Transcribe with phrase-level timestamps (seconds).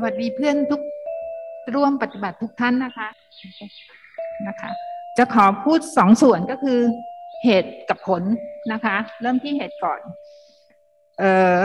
[0.00, 0.82] สวัสดีเพื่อนทุก
[1.74, 3.08] ร่วมปฏิบัติทุกท่านนะคะ
[4.48, 4.70] นะคะ
[5.18, 6.78] จะขอพูดสองส่วนก็คือ
[7.44, 8.22] เหตุกับผล
[8.72, 10.00] นะคะ เริ่มที่เหตุก่อน
[11.18, 11.58] เอ่อ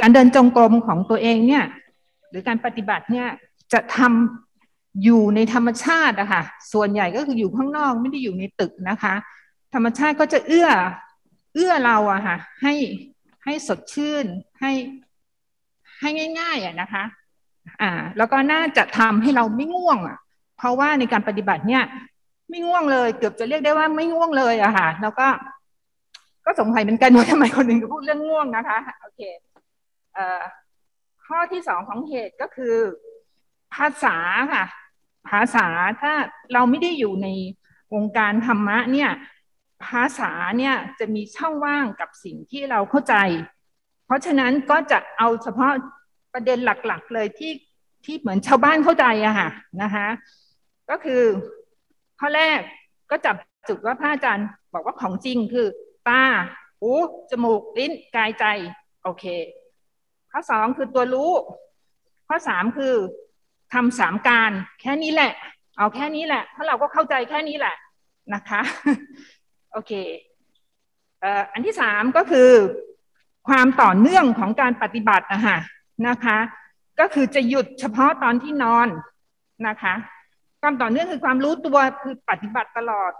[0.00, 1.64] การเดินจงกรมของตัวเองเนี่ย
[2.30, 3.28] หรือการปฏิบัติเนี่ย
[3.72, 9.14] จะทำอยู่ในธรรมชาติอะคะ่ะ ส่วนใหญ่ก็คืออยู่ข้างนอกไม่ได้อยู่ในตึกนะคะ
[9.74, 10.68] ธรรมชาติก็จะเอื้อ
[11.54, 12.74] เอื้อเราอะค่ะ ให้
[13.44, 14.26] ให้สดชื่น
[14.60, 14.72] ให้
[16.00, 16.08] ให้
[16.40, 17.04] ง่าย ๆอะนะคะ
[17.82, 20.18] อ่า แล้วก็น่าจะทำให้เราไม่ง่วง อะ
[20.58, 21.84] เพราะว่าในการปฏิบัติเนี่ย
[22.50, 25.26] ไม่ง่วงเลย เกือบจะเรียกได้ว่าไม่ง่วงเลยอะค่ะ แล้วก็
[26.44, 29.20] ก็สงสัยเป็นกันว่าทำไมคนหนึ่งพูดเรื่องง่วงนะคะโอเค
[30.14, 30.42] เอ่อ
[31.26, 32.76] ข้อที่สองของเหตุก็คือ
[33.74, 34.16] ภาษา
[34.52, 34.64] ค่ะ
[35.28, 35.66] ภาษา
[36.00, 36.12] ถ้า
[36.52, 37.28] เราไม่ได้อยู่ใน
[37.94, 39.10] วงการธรรมะเนี่ย
[39.86, 43.14] ภาษาเนี่ยจะมีช่องว่างกับสิ่งที่เราเข้าใจ
[44.06, 45.72] เพราะฉะนั้นก็จะเอาเฉพาะ
[46.38, 47.52] ประเด็นหลักๆ เลยที่
[48.04, 49.48] ที่เหมือนชาวบ้านเข้าใจอะค่ะ
[49.82, 50.06] นะคะ
[50.90, 51.22] ก็คือ
[52.20, 52.58] ข้อแรก
[53.10, 53.36] ก็จับ
[53.68, 55.66] จุดว่าพระอาจารย์บอกว่าของจริงคือ
[56.08, 56.22] ตา
[56.80, 56.90] หู
[57.30, 58.44] จมูกลิ้นกายใจ
[59.02, 59.24] โอเค
[60.32, 61.30] ข้อสองคือตัวรู้
[62.28, 62.94] ข้อสามคือ
[63.72, 64.50] ทำสามการ
[64.80, 65.32] แค่นี้แหละ
[65.78, 67.76] เอาแค่นี้แหละเพราะเราก็เข้าใจแค่นี้แหละ
[68.34, 68.60] นะคะ
[69.72, 69.92] โอเค
[71.52, 72.50] อันที่สามก็คือ
[73.48, 75.58] ความต่อเนื่องของการปฏิบัติอะคะ
[76.08, 76.38] นะคะ
[77.00, 78.88] ก็คือจะหยุดเฉพาะตอนที่นอน
[79.68, 79.94] นะคะ
[80.60, 83.12] ความต่อเนื่องคือความรู้ตัวคือปฏิบัติตลอด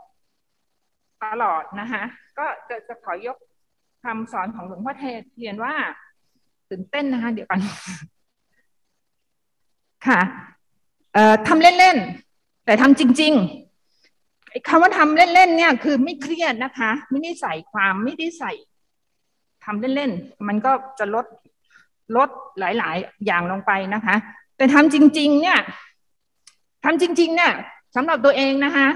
[1.24, 2.02] ตลอดนะคะ
[2.38, 3.36] ก็จะจะขอยก
[4.04, 5.74] คำสอนของหลวงพ่อเทศเรียนว่า
[6.70, 7.60] ตื่นเต้นนะคะ เดี๋ยวก่อน
[10.06, 10.20] ค่ะ
[11.12, 18.52] เอ่อทำเล่นๆแต่ทำจริงๆคำว่าทำเล่นๆเนี่ย คือไม่เครียดนะคะ ไม่ได้ใส่ความไม่ได้ใส่
[19.64, 21.26] ทำเล่นๆมันก็จะลด
[22.16, 22.28] ลด
[22.58, 24.16] หลาย ๆ อย่างลงไปนะคะ
[24.56, 25.58] แต่ทำจริง ๆ เนี่ย
[26.84, 27.52] ทำจริง ๆ เนี่ย
[27.96, 28.86] สำหรับตัวเองนะคะ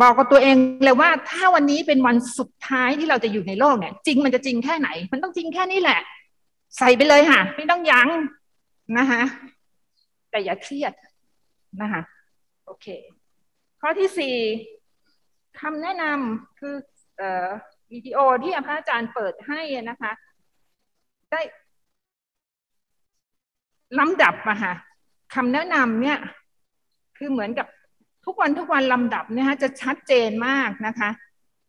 [0.00, 6.00] บอกกับตัวเองเลยว่าถ้าวันนี้เป็นวันสุดท้ายที่เราจะอยู่ในโลกเนี่ย จริงมันจะจริงแค่ไหน มันต้องจริงแค่นี้แหละ
[6.78, 8.08] ใส่ไปเลยค่ะ ไม่ต้องยั้ง
[8.98, 9.22] นะคะ
[10.30, 10.92] แต่อย่าเครียด
[11.82, 12.02] นะคะ
[12.66, 12.86] โอเค
[13.80, 14.36] ข้อที่สี่
[15.60, 16.74] คำแนะนำคือ
[17.16, 17.48] เอ่อ
[17.92, 19.60] วิดีโอที่พระอาจารย์เปิดให้
[19.90, 20.12] นะคะ
[21.30, 21.40] ได้
[23.98, 24.74] ลำดับอะค่ะ
[25.34, 26.18] คำแนะนำเนี่ย
[27.18, 27.66] คือเหมือนกับ
[28.24, 31.10] ทุกวันทุกวันลำดับเนี่ยฮะจะชัดเจนมากนะคะ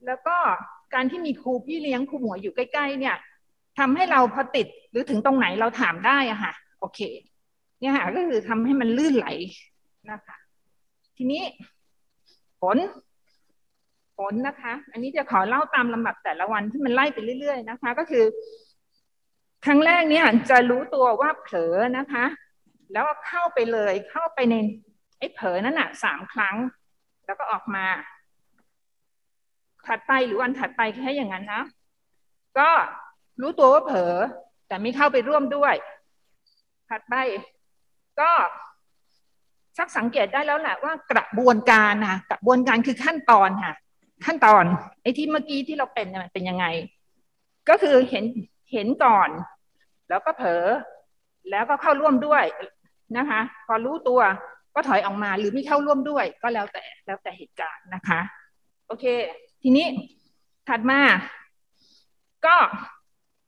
[0.06, 0.38] แล้วก็
[0.94, 3.16] การที่มีครูพี่เลี้ยงครูหมวยอยู่ใกล้ ๆ เนี่ย
[3.79, 7.00] ทำให้เราพอติดหรือถึงตรงไหนเราถามได้อะค่ะ โอเค
[7.79, 9.28] เนี่ยค่ะก็คือทำให้มันลื่นไหล
[10.11, 10.38] นะคะ
[11.17, 11.44] ทีนี้
[12.61, 12.78] ผล
[14.17, 18.23] ผลนะคะ อันนี้จะขอเล่าตามลำดับแต่ละวันที่มันไล่ไปเรื่อย ๆ นะคะ ก็คือ
[19.66, 22.25] ครั้งแรกเนี่ยจะรู้ตัวว่าเผลอนะคะ
[22.94, 24.56] แล้วเข้าไปเลยเข้าไปใน
[25.19, 26.56] ไอ้เผลอนั่นน่ะสามครั้ง
[27.25, 27.85] แล้วก็ออกมา
[29.88, 31.63] ถัดไปหรือวันถัดไปแค่อย่างนั้นนะ
[32.59, 32.69] ก็
[33.41, 34.13] รู้ตัวว่าเผลอ
[34.68, 35.75] แต่ไม่เข้าไปร่วมด้วย
[36.90, 37.16] ถัดไป
[38.19, 38.31] ก็
[39.78, 43.73] ชักสังเกตได้แล้วแหละว่ากระบวนการนะกระบวนการคือขั้นตอนค่ะ
[44.25, 44.63] ขั้นตอน
[45.02, 46.66] ไอ้ที่เมื่อกี้ที่เราเป็นมันเป็นยังไง
[47.69, 48.23] ก็คือเห็น
[48.73, 49.29] เห็นก่อน
[50.09, 50.66] แล้วก็เผลอ
[51.51, 52.44] แล้วก็เข้าร่วมด้วย
[53.17, 54.22] นะคะ พอรู้ตัว
[54.75, 58.19] ก็ถอยออกมาหรือไม่เข้าร่วมด้วย ก็แล้วแต่แล้วแต่เหตุการณ์นะคะ
[58.88, 59.06] โอเค
[59.61, 59.85] ทีนี้
[60.69, 61.00] ถัดมา
[62.45, 62.56] ก็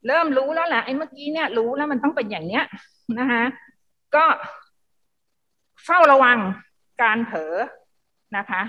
[0.08, 2.63] เริ่มรู้แล้วแหละไอ้เมื่อกี้เนี่ย รู้แล้วมันต้องเป็นอย่างเนี้ย
[3.19, 3.44] นะคะ
[4.16, 4.25] ก็
[5.86, 6.38] เฝ้าระวัง
[7.03, 7.53] การเผลอ
[8.38, 8.62] นะคะ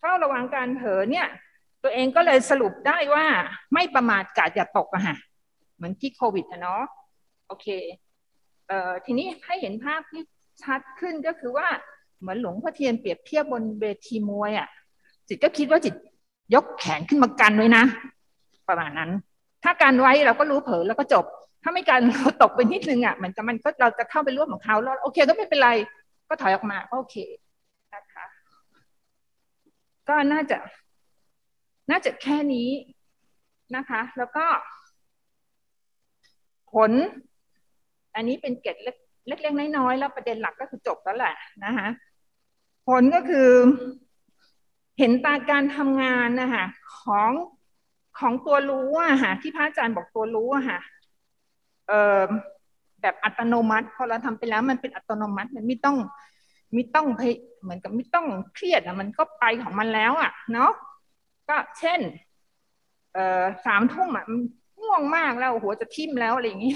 [0.00, 1.26] เฝ้าระวังการเผลอเนี่ย
[1.82, 3.26] ตัวเองก็เลยสรุปได้ว่า
[3.74, 5.16] ไม่ประมาทกาดอย่าตกอะค่ะ
[5.76, 6.82] เหมือนที่โควิดอะเนาะ
[7.46, 7.66] โอเค
[8.66, 10.22] เอ่อทีนี้ให้เห็นภาพที่
[10.62, 11.68] ชัดขึ้นก็คือว่า
[12.20, 14.68] เหมือนหลวงพ่อเทียนเปรียบเทียบบนเวทีมวยอะ
[15.28, 15.94] จิตก็คิดว่าจิต
[16.54, 17.84] ยกแขนขึ้นมากันไว้นะ
[18.68, 19.10] ประมาณนั้น
[19.64, 21.24] ถ้าการไว้เราก็รู้เผลอแล้วก็จบ
[21.62, 25.70] ถ้าไม่การเราตกไปนิดนึงอะ่ะมันจะมันก็เราจะเข้าไปร่วมของเขาแล้วโอเคก็ไม่เป็นไร
[26.28, 27.16] ก็ถอยออกมาก็โอเค
[27.94, 28.24] นะคะ
[30.08, 30.56] ก็น่าจะ
[31.90, 32.68] น่าจะแค่นี้
[33.76, 34.46] นะคะ แล้วก็
[36.74, 36.90] ผล
[38.14, 41.34] อันนี้เป็นเกตเล็กๆน้อยๆแล้วประเด็นหลักก็คือจบแล้วแหละ
[41.64, 41.88] นะคะ
[42.88, 43.50] ผลก็คือ
[44.98, 46.64] เห็นตาการทำงานนะคะ
[46.98, 47.30] ของ
[48.18, 50.78] ของตัวรู้อะค่ะที่พระอาจารย์บอกตัวรู้อะค่ะ
[51.88, 52.22] เอ่อ
[53.00, 55.96] แบบอัตโนมัติพอเราทำไปแล้วมันเป็นอัตโนมัติมันไม่ต้อง
[56.74, 57.06] ไม่ต้อง
[57.62, 60.70] เหมือนกับไม่ต้องเครียดอะมันก็ไปของมันแล้วอะเนาะ
[61.48, 62.00] ก็เช่น
[63.12, 64.26] เอ่อสามทุ่มอะ
[64.84, 66.74] ง่วงมากแล้วหัวจะทิ่มแล้วอะไรอย่างนี้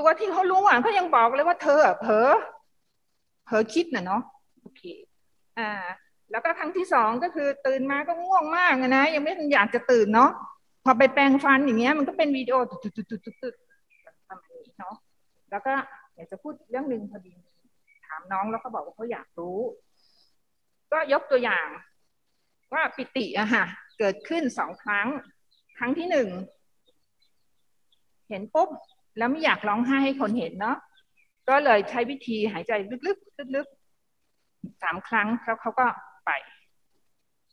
[0.00, 2.28] ตัวที่เขารู้อะเขายังบอกเลยว่าเธอเผลอ
[3.46, 4.22] เผลอคิดน่ะเนาะ
[4.60, 4.82] โอเค
[5.58, 5.70] อ่า
[6.30, 10.30] แล้วก็ครั้งที่สองก็คือตื่นมาก็ง่วงมากนะยังไม่อยากจะตื่นเนาะ
[10.84, 13.54] พอไปแปรงฟันอย่างเงี้ย มันก็เป็นวิดีโอตุดตุดตุดตุดตุด
[14.28, 14.94] ประมาณนี้เนาะ
[15.50, 15.72] แล้วก็
[16.14, 17.34] อยากจะพูดเรื่องหนึ่งพอดี
[18.06, 19.58] ถามน้องแล้วเขาบอกว่าเขาอยากรู้
[20.92, 21.66] ก็ยกตัวอย่าง
[22.72, 23.64] ว่าปิติอะค่ะ
[23.98, 25.06] เกิดขึ้นสองครั้ง
[25.78, 26.28] ครั้งที่หนึ่ง
[28.28, 28.68] เห็นปุ๊บ
[29.18, 30.76] แล้วไม่อยากร้องไห้ให้คนเห็นเนาะ
[31.48, 35.86] ก็เลยใช้วิธีหายใจลึกๆลึกๆสามครั้งแล้วเขาก็
[36.26, 36.30] ไป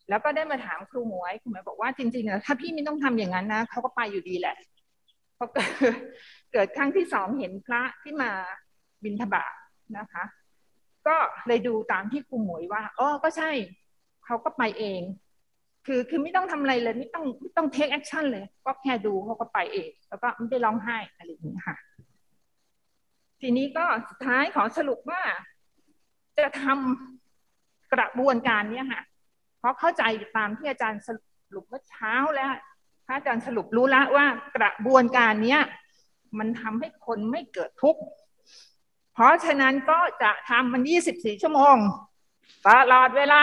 [0.10, 4.58] แล้วก็ได้มาถามครูหมวยครูหมวยบอกว่าจริงๆนะถ้าพี่ไม่ต้องทำอย่างนั้นนะเขาก็ไปอยู่ดีแหละ
[5.36, 5.50] เพราะ
[6.54, 8.32] เกิดครั้งที่สองเห็นพระที่มา
[9.04, 9.54] บินทบาท
[9.98, 10.24] นะคะ
[11.08, 11.16] ก็
[11.48, 13.52] เลยดูตามที่ครูหมวยว่าอ๋อก็ใช่
[14.26, 15.02] เขาก็ไปเอง
[15.86, 21.76] คือคือไม่ต้องทำอะไรเลย ไม่ต้องไม่ต้อง take action เลย ก็แค่ดูเขาก็ไปเองแล้วก็ไม่ได้ร้องไห้อะไรอย่างนี้ค่ะ
[23.42, 25.22] ทีนี้ก็สุดท้ายขอสรุปว่า
[26.38, 29.02] จะทำกระบวนการเนี้ยค่ะ
[29.60, 30.04] เพราะเข้าใจ
[30.38, 31.10] ตามที่อาจารย์ส
[31.56, 32.54] รุปเมื่อเช้าแล้ว
[33.06, 34.26] พระอาจารย์สรุปรู้แล้วว่า
[34.56, 35.62] กระบวนการเนี้ย
[36.40, 38.02] มันทำให้คนไม่เกิดทุกข์
[39.14, 40.82] เพราะฉะนั้นก็จะทำมัน
[41.14, 41.78] 24 ชั่วโมง
[42.68, 43.42] ตลอดเวลา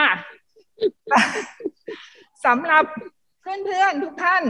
[2.47, 2.85] สำหรับ
[3.41, 4.43] เพื่อนๆ ทุกท่าน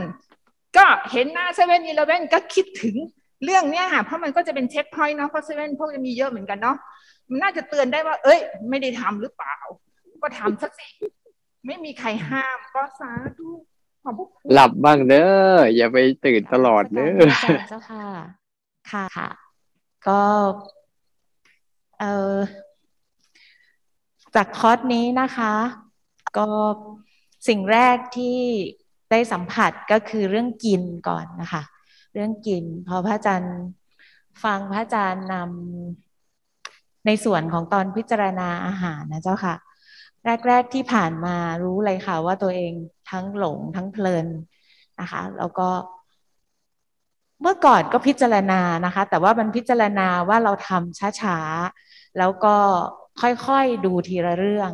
[0.76, 2.96] ก็เห็นหน้าเซเว่นอีเลเว่นก็คิดถึง
[3.44, 6.76] เรื่องเนี้ยค่ะเพราะมันก็จะเป็น checkpoint เนาะเพราะเซเว่นพวกจะมีเยอะเหมือนกันเนาะ
[7.28, 8.38] มันน่าจะเตือนได้ว่า เอ้ย
[8.68, 9.56] ไม่ได้ทำหรือเปล่า
[10.22, 10.88] ก็ทำสักสิ
[11.66, 13.48] ไม่มีใครห้ามก็สาธุ
[14.04, 17.18] ขอบคุณหลับบ้างเด้ออย่าไปตื่นตลอดเด้อ
[17.68, 18.06] เจ้าค่ะ
[18.90, 19.28] ค่ะค่ะ
[20.08, 20.20] ก็
[22.00, 22.04] เอ
[22.34, 22.36] อ
[24.34, 25.54] จากคอร์สนี้นะคะ
[26.38, 26.46] ก็
[27.48, 28.38] สิ่งแรกที่
[29.10, 31.62] ได้สัมผัสก็คือเรื่องกินก่อนนะคะ
[32.14, 33.56] เรื่องกินพอพระอาจารย์
[34.44, 39.54] ฟังพระอาจารย์นำในส่วนของตอนพิจารณาอาหารนะเจ้าค่ะ
[40.48, 42.72] แรก ๆที่ผ่านมารู้เลยค่ะ ว่าตัวเอง
[43.10, 44.26] ทั้งหลงทั้งเพลิน
[45.00, 45.68] นะคะ แล้วก็
[47.42, 52.56] เมื่อก่อนก็พิจารณานะคะ แต่ว่ามันพิจารณาว่าเราทำช้าๆ แล้วก็
[53.20, 54.70] ค่อยๆดูทีละเรื่อง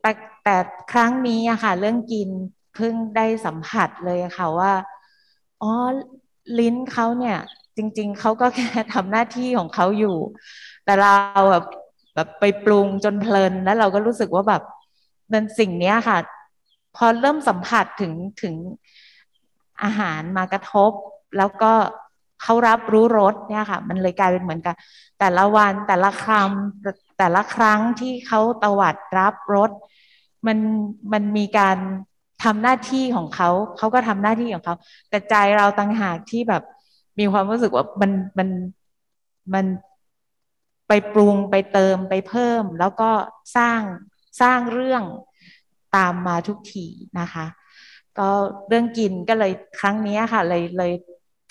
[0.00, 0.10] แต่
[0.44, 0.56] แต่
[0.92, 2.28] ครั้งนี้อะค่ะ เรื่องกิน
[2.74, 4.72] เพิ่งได้สัมผัสเลยค่ะว่า
[5.62, 5.72] อ๋อ
[6.58, 7.36] ลิ้นเขาเนี่ย
[7.76, 10.16] จริง ๆเขาก็แค่ทำหน้าที่ของเขาอยู่
[10.84, 11.12] แต่เรา
[11.50, 11.64] แบบ
[12.14, 14.62] แบบไปปรุงจนเพลินแล้วเราก็รู้สึกว่าแบบ
[15.32, 16.18] มันสิ่งนี้ค่ะ
[16.96, 18.12] พอเริ่มสัมผัสถึง
[18.42, 18.54] ถึง
[19.82, 20.92] อาหารมากระทบ
[21.38, 21.72] แล้วก็
[22.42, 24.76] เขารับรู้รสเนี่ยค่ะ มันเลยกลายเป็นเหมือนกัน
[25.20, 29.70] แต่ละวันแต่ละคำแต่ละครั้งที่เขาตวัดรับรส
[30.46, 30.58] มัน
[31.12, 31.76] มันมีการ
[32.44, 34.74] ทำหน้าที่ของเขาเขาก็ทำหน้าที่ของเขา
[35.10, 36.62] แต่ใจเราต่างหากที่แบบ
[37.18, 38.48] มีความรู้สึกว่ามันมัน
[39.54, 39.66] มัน
[40.88, 43.10] ไปปรุงไปเติมไปเพิ่ม แล้วก็
[43.56, 43.80] สร้าง
[44.40, 45.02] สร้างเรื่อง
[45.96, 46.86] ตามมาทุกที
[47.20, 47.46] นะคะ
[48.18, 48.28] ก็
[48.68, 50.92] เรื่องกินก็เลยครั้งนี้ค่ะ เลยเลย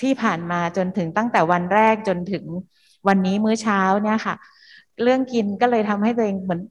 [0.02, 2.44] ที่ผ่านมาจนถึงตั้งแต่วันแรกจนถึง
[3.08, 4.36] วันนี้มื้อเช้าเนี่ยค่ะ
[5.04, 6.62] เรื่องกินก็เลยทำให้ตัวเองเหมือน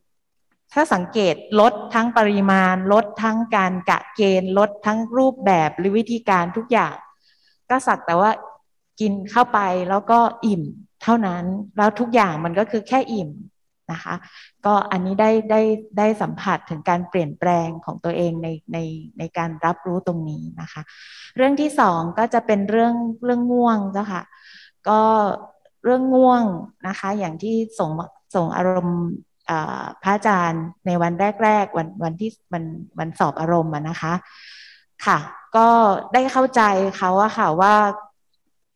[0.73, 6.95] ถ้าสังเกตลดทั้งปริมาณ ลดทั้งการกะเกณฑ์ ลดทั้งรูปแบบหรือวิธีการทุกอย่าง
[7.71, 8.31] ก็สักแต่ว่า
[9.01, 9.59] กินเข้าไป
[9.91, 10.63] แล้วก็อิ่ม
[11.03, 11.45] เท่านั้น
[11.77, 13.31] แล้วทุกอย่างมันก็คือแค่อิ่ม
[13.93, 14.15] นะคะ
[14.67, 15.61] ก็อันนี้ได้ได้
[15.99, 18.79] ได้สัมผัสถึงการเปลี่ยนแปลงของตัวเองในใน
[19.19, 20.83] ในการรับรู้ตรงนี้นะคะ
[21.37, 24.23] เรื่องที่สองก็จะเป็นเรื่องเรื่องง่วงเจ้าค่ะ
[24.89, 25.01] ก็
[25.85, 26.43] เรื่องง่วง
[26.89, 27.91] นะคะ อย่างที่ส่ง
[28.35, 29.01] ส่งอารมณ์
[30.03, 32.65] พระอาจารย์ในวันแรก ๆ วันวันที่วัน
[32.99, 34.13] วันสอบอารมณ์นะคะ
[35.07, 35.19] ค่ะ
[35.57, 35.69] ก็
[36.13, 36.63] ได้เข้าใจ
[36.97, 37.75] เขาอะค่ะว่า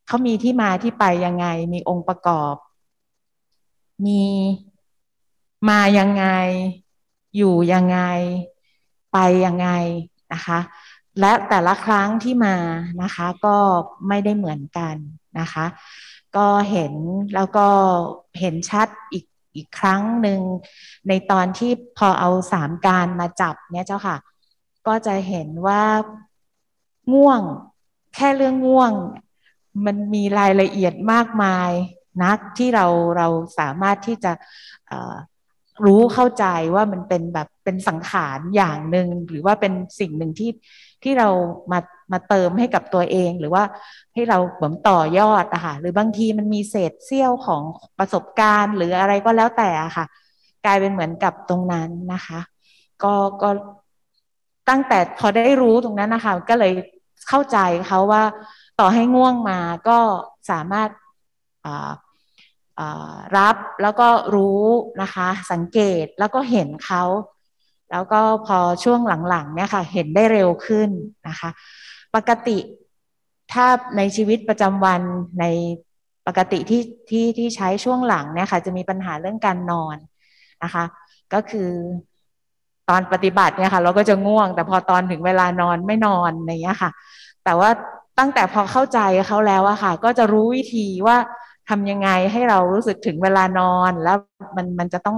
[0.06, 2.54] เขามีที่มาที่ไปยังไง มีองค์ประกอบ
[4.06, 4.22] มี
[5.68, 6.26] มายังไง
[7.36, 8.00] อยู่ยังไง
[9.12, 9.68] ไปยังไง
[10.32, 10.58] นะคะ
[11.20, 12.56] และแต่ละครั้งที่มา
[13.02, 13.56] นะคะ ก็
[14.08, 14.94] ไม่ได้เหมือนกัน
[15.40, 15.66] นะคะ
[16.36, 16.94] ก็เห็น
[17.34, 17.68] แล้วก็
[18.40, 19.24] เห็นชัดอีก
[19.56, 20.40] อีกครั้งหนึ่ง
[21.08, 24.16] ในตอนที่พอเอาสามการมาจับเนี่ยเจ้าค่ะ
[24.86, 25.82] ก็จะเห็นว่า
[27.12, 27.40] ง่วง
[28.14, 28.92] แค่เรื่องง่วง
[29.86, 31.70] มันมีรายละเอียดมากมาย
[32.24, 34.32] นักที่เราเราสามารถที่จะ
[35.84, 36.44] รู้เข้าใจ
[36.74, 40.50] ว่ามันเป็นแบบเป็นสังขารอย่างหนึ่งหรือว่าเป็นสิ่งหนึ่งที่
[41.02, 41.28] ที่เรา
[41.72, 41.78] มา
[42.12, 43.62] มาเติมให้กับตัวเอง หรือว่า
[44.14, 47.62] ให้เราเหมือนต่อยอดอะค่ะหรือบางทีมันมีเศษเสี้ยวของ
[47.98, 50.04] ประสบการณ์ หรืออะไรก็แล้วแต่อะค่ะ
[50.64, 52.40] กลายเป็นเหมือนกับตรงนั้นนะคะ
[53.02, 53.50] ก็ก็
[54.68, 56.72] ตั้งแต่พอได้รู้ตรงนั้นนะคะ ก็เลย
[57.28, 57.58] เข้าใจ
[57.88, 58.22] เขาว่า
[58.80, 59.58] ต่อให้ง่วงมา
[59.88, 59.98] ก็
[60.50, 60.88] สามารถ
[63.36, 64.62] รับแล้วก็รู้
[65.02, 67.04] นะคะ สังเกตแล้วก็เห็นเขา
[67.90, 70.90] แล้วก็พอช่วงหลังๆเนี่ยค่ะ เห็นได้เร็วขึ้น
[71.28, 71.50] นะคะ
[72.14, 72.58] ปกติ
[73.52, 73.66] ถ้า
[73.96, 75.00] ในชีวิตประจำวัน
[75.40, 75.44] ใน
[76.26, 79.96] ปกติที่ที่ที่ใช้ช่วงหลังเนี่ยค่ะ จะมีปัญหาเรื่องการนอน
[80.64, 80.84] นะคะ
[81.32, 81.70] ก็คือ
[82.88, 86.90] ตอนปฏิบัติเนี่ยค่ะ เราก็จะง่วง แต่พอตอนถึงเวลานอนไม่นอนอะไรเงี้ยค่ะ
[87.44, 87.70] แต่ว่า
[88.18, 91.16] ตั้งแต่พอเข้าใจเขาแล้วอะค่ะ ก็จะรู้วิธีว่า
[91.68, 94.16] ทำยังไงให้เรารู้สึกถึงเวลานอนแล้ว
[94.56, 95.16] มันมันจะต้อง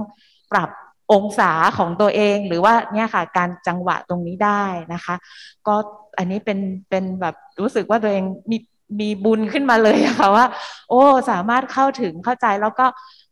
[0.51, 0.69] ปรับ
[1.13, 5.15] องศาของตัวเองหรือว่าเนี่ยค่ะการจังหวะตรงนี้ได้นะคะ
[5.67, 5.75] ก็
[6.17, 6.59] อันนี้เป็น
[6.89, 8.57] เป็นแบบรู้สึกว่าตัวเองมี
[8.99, 10.45] มีบุญขึ้นมาเลยะค่ะว่า
[10.89, 12.85] โอ้ สามารถเข้าถึงเข้าใจแล้วก็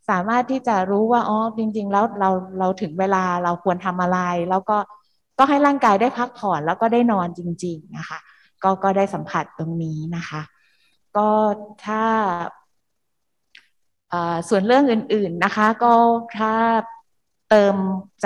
[0.10, 2.30] สามารถที่จะรู้ว่าอ๋อจริง ๆ แล้วเรา
[2.60, 4.78] เราถึงเวลาเราควรทำอะไร แล้วก็
[5.40, 8.20] ก็ให้ร่างกายได้พักผ่อนแล้วก็ได้นอนจริง ๆ นะคะ
[8.64, 10.42] ก็ก็ได้สัมผัสตรงนี้นะคะ
[11.18, 11.30] ก็
[11.86, 12.04] ถ้า
[14.50, 15.94] ส่วนเรื่องอื่น ๆนะคะ ก็
[16.38, 16.54] ถ้า
[17.50, 17.76] เติม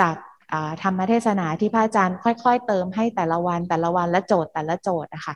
[0.00, 0.16] จาก
[0.82, 5.34] ธรรมเทศนาที่พระอาจารย์ค่อย ๆ เติมให้แต่ละวันแต่ละวันและโจทย์แต่ละโจทย์นะคะ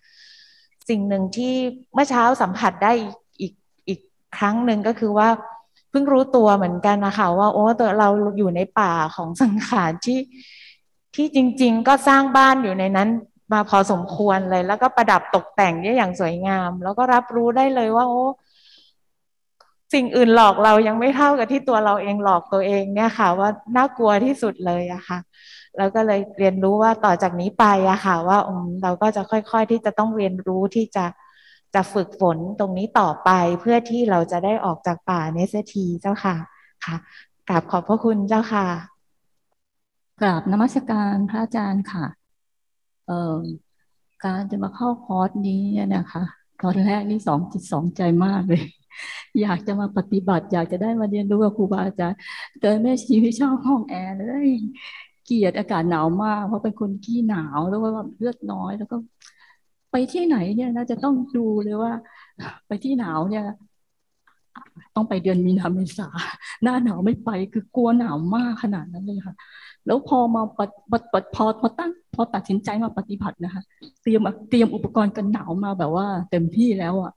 [0.88, 1.54] สิ่งหนึ่งที่
[1.94, 2.92] เมื่อเช้าสัมผัสได้
[3.40, 3.52] อีก
[3.88, 4.00] อีก
[4.36, 5.28] ครั้งหนึ่งก็คือว่า
[5.90, 10.20] เพิ่งรู้ตัวเหมือนกันนะคะว่าโอ้ตัวเราอยู่ในป่าของสังขารที่
[11.14, 13.08] ที่จริง ๆ ก็สร้างบ้านอยู่ในนั้น
[13.52, 18.24] มาพอสมควรเลย แล้วก็ประดับตกแต่งได้อย่างสวยงาม แล้วก็รับรู้ได้เลยว่า โอ้
[19.94, 25.18] สิ่งอื่นหลอกเรายังไม่เท่ากับที่ตัวเราเองหลอกตัวเองเนี่ยค่ะ ว่าน่ากลัวที่สุดเลยอะค่ะ
[25.78, 28.38] แล้วก็เลยเรียนรู้ว่าต่อจากนี้ไปอะค่ะ ว่า
[28.82, 31.04] เราก็จะค่อย ๆ ที่จะต้องเรียนรู้ที่จะ
[31.74, 36.34] จะฝึกฝนตรงนี้ต่อไปเพื่อที่เราจะได้ออกจากป่าเนสทีเจ้าค่ะ
[36.84, 36.96] ค่ะ
[37.48, 38.66] กราบขอบพระคุณเจ้าค่ะ
[40.20, 42.04] กราบนมัสการพระอาจารย์ค่ะ
[43.06, 43.40] เอ่อ
[44.24, 46.22] การจะมาเข้าคอร์สนี้เนี่ยนะคะ
[46.62, 48.64] ตอนแรกนี่สองจิตสองใจมากเลย
[49.40, 52.18] อยากจะมาปฏิบัติ อยากจะได้มาเรียนรู้กับครูบาอาจารย์
[52.60, 54.48] แต่แม่ชีไม่ชอบห้องแอร์เลย
[55.24, 58.96] เกลียดอากาศหนาวมากเพราะเป็นคนขี้หนาวแล้วก็เลือดน้อยแล้วก็
[59.90, 61.92] ไปที่ไหนเนี่ยน่าจะต้องดูเลยว่า
[62.66, 63.44] ไปที่หนาวเนี่ย
[64.94, 66.08] ต้องไปเดือนมีนาเมษา
[66.62, 69.34] หน้าหนาวไม่ไปคือกลัวหนาวมากขนาดนั้นเลยค่ะ
[69.86, 73.62] แล้วพอมาปฏิพอพอตั้งพอตัดสินใจมาปฏิบัตินะคะ
[74.02, 74.20] เตรียม
[74.50, 77.12] เตรียมอุปกรณ์กันหนาวมาแบบว่า เต็มที่แล้วอะ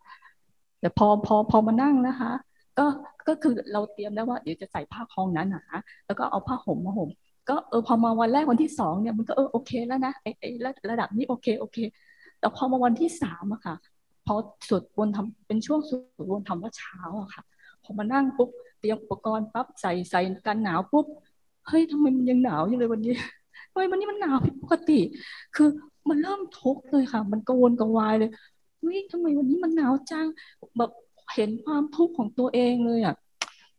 [0.80, 2.32] แต่พอพอพอมานั่งนะคะ
[2.78, 2.86] ก็
[3.28, 5.64] ก็คือเราเตรียมแล้วว่าเดี๋ยวจะใส่ผ้าคลองนั้นหนา
[6.06, 7.10] แล้วก็เอาผ้าห่มมาห่ม
[7.50, 10.50] ก็เออพอมาวันแรกวันที่สองเนี่ยมันก็เออโอเคแล้วนะไอ้ไอ้
[10.92, 11.78] ระดับนี้โอเคโอเค
[12.40, 13.76] แต่พอมาวันที่สามอะค่ะ
[14.26, 14.36] พอ
[14.68, 17.44] สวดวนทำเป็นช่วงสวดวนทำว่าเช้าอะค่ะ
[17.84, 21.06] พอมานั่งปุ๊บเตรียมอุปกรณ์ปั๊บใส่ใส่กันหนาวปุ๊บ
[21.68, 23.14] เฮ้ยทำไมมันยังหนาวอยู่เลยวันนี้
[23.72, 25.00] ทำไมวันนี้มันหนาวผิดปกติ
[25.56, 25.70] คือ
[26.10, 28.32] มันเริ่มทุกข์เลยค่ะ มันกังวลกังวายเลย
[28.80, 30.26] เฮ้ยทำไมวันนี้มันหนาวจัง
[30.78, 30.92] แบบ
[31.34, 33.16] เห็นความทุกข์ของตัวเองเลยอะ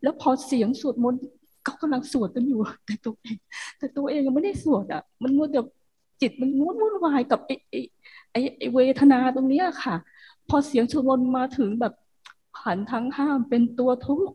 [0.03, 1.21] แล้วพอเสียงสวดมนต์
[1.65, 3.37] เขากำลังสวดกันอยู่ แต่ตัวเอง
[3.79, 5.61] แต่ตัวเองยังไม่ได้สวดอะ มันมัวแต่
[6.21, 9.97] จิตมันมุ่นวุ่นวายกับไอ้ไอ้ไอ้เวทนาตรงนี้ค่ะ
[10.49, 11.95] พอเสียงชวดมนต์มาถึงแบบ
[12.59, 14.33] ผันทั้งห้ามเป็นตัวทุกข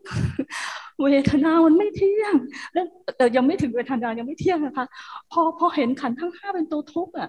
[1.02, 2.34] เวทนามันไม่เที่ยง
[2.72, 4.86] แล้วแต่ยังไม่ถึงเวทนายังไม่เที่ยงนะคะ
[5.32, 7.28] พอพอเห็นขันทั้งห้าเป็นตัวทุกข์อะ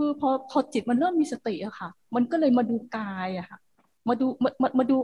[0.00, 3.58] คือพอพอจิตมันเริ่มมีสติอะค่ะ มันก็เลยมาดูกายอะค่ะ
[4.08, 4.96] มาดูมามาดู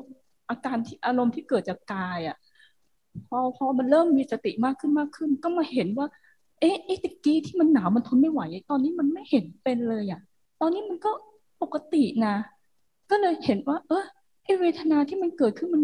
[0.50, 2.36] อาการที่อารมณ์ที่เกิดจากกายอะ
[3.28, 6.06] พอพอมันเริ่มมีสติมากขึ้นมากขึ้น ก็มาเห็นว่า
[6.60, 10.20] เอ๊ะไอ้ตะกี้ที่มันหนาวมันทนไม่ไหวตอนนี้มันไม่เห็นเป็นเลยอะ
[10.60, 11.10] ตอนนี้มันก็
[11.62, 12.34] ปกตินะ
[13.10, 14.04] ก็เลยเห็นว่า เออ
[14.44, 15.82] ไอ้เวทนาที่มันเกิดขึ้นมัน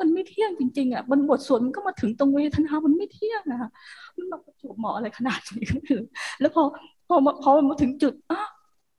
[0.00, 3.70] มันไม่เที่ยงจริงๆอะมันบทสวดมันก็มาถึงตรงเวทนา มันไม่เที่ยงนะคะ
[4.16, 6.00] มันมาประจบเหมาะอะไรขนาดนี้ก็คือ
[6.40, 6.62] แล้วพอ
[7.10, 8.40] พอพอมาถึงจุดอ้า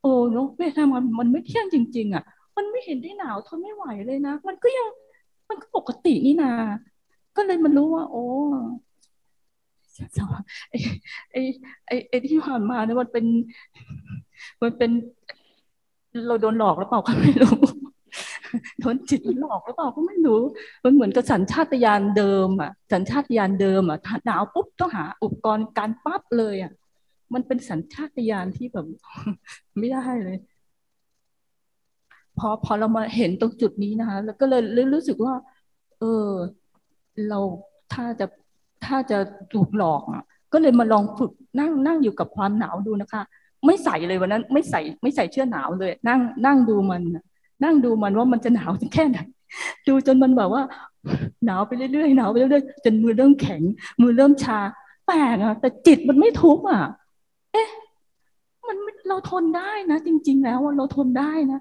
[0.01, 2.23] โอ้เนาะเวทนามันมันไม่เที่ยงจริง ๆ อะ
[2.57, 4.87] มันไม่เห็นได้หนาวทนไม่ไหวเลยนะ มันก็ยัง
[5.49, 6.51] มันก็ปกตินี่นา
[7.35, 8.25] ก็เลยมันรู้ว่า โอ้
[10.69, 10.77] ไอ้
[11.31, 11.41] ไอ้
[11.87, 13.25] ไอ้ไอ้ที่ผ่านมาเนี่ยมันเป็น
[14.61, 14.91] มันเป็น
[16.27, 17.57] เราโดนหลอกหรือเปล่าก็ไม่รู้
[18.79, 20.41] โดนจิตหลอกหรือเปล่าก็ไม่รู้
[20.83, 26.71] มันเหมือนกับสัญชาตญาณเดิมอะ สัญชาตญาณเดิมอะหนาวปุ๊บต้องหาอุปกรณ์การปั๊บเลยอะ
[27.33, 28.85] มันเป็นสัญชาตญาณที่แบบ
[29.77, 30.37] ไม่ได้เลย
[32.37, 35.33] พอพอเรามาเห็นตรงจุดนี้นะคะ แล้วก็เลยรู้สึกว่า
[35.99, 36.29] เออ
[37.29, 37.39] เรา
[37.93, 38.25] ถ้าจะ
[38.85, 39.17] ถ้าจะ
[39.53, 40.23] ถูกหลอกอะ
[40.53, 43.21] ก็เลยมาลองฝึกนั่งนั่งอยู่กับความหนาวดูนะคะ
[43.65, 47.01] ไม่ใส่เลยวันนั้น ไม่ใส่ไม่ใส่เสื้อหนาวเลย นั่งนั่งดูมัน
[47.63, 49.19] นั่งดูมันว่ามันจะหนาวแค่ไหน
[49.87, 50.63] ดูจนมันแบบว่า
[51.45, 53.61] หนาวไปเรื่อยๆหนาวไปเรื่อยๆจนมือเริ่มแข็ง
[54.01, 54.59] มือเริ่มชา
[55.07, 56.83] แปลกอะแต่จิตมันไม่ทุกข์อะ
[57.53, 57.69] เอ๊ะ
[58.67, 58.77] มัน
[59.07, 61.59] เราทนได้นะ จริง ๆ แล้วเราทนได้นะ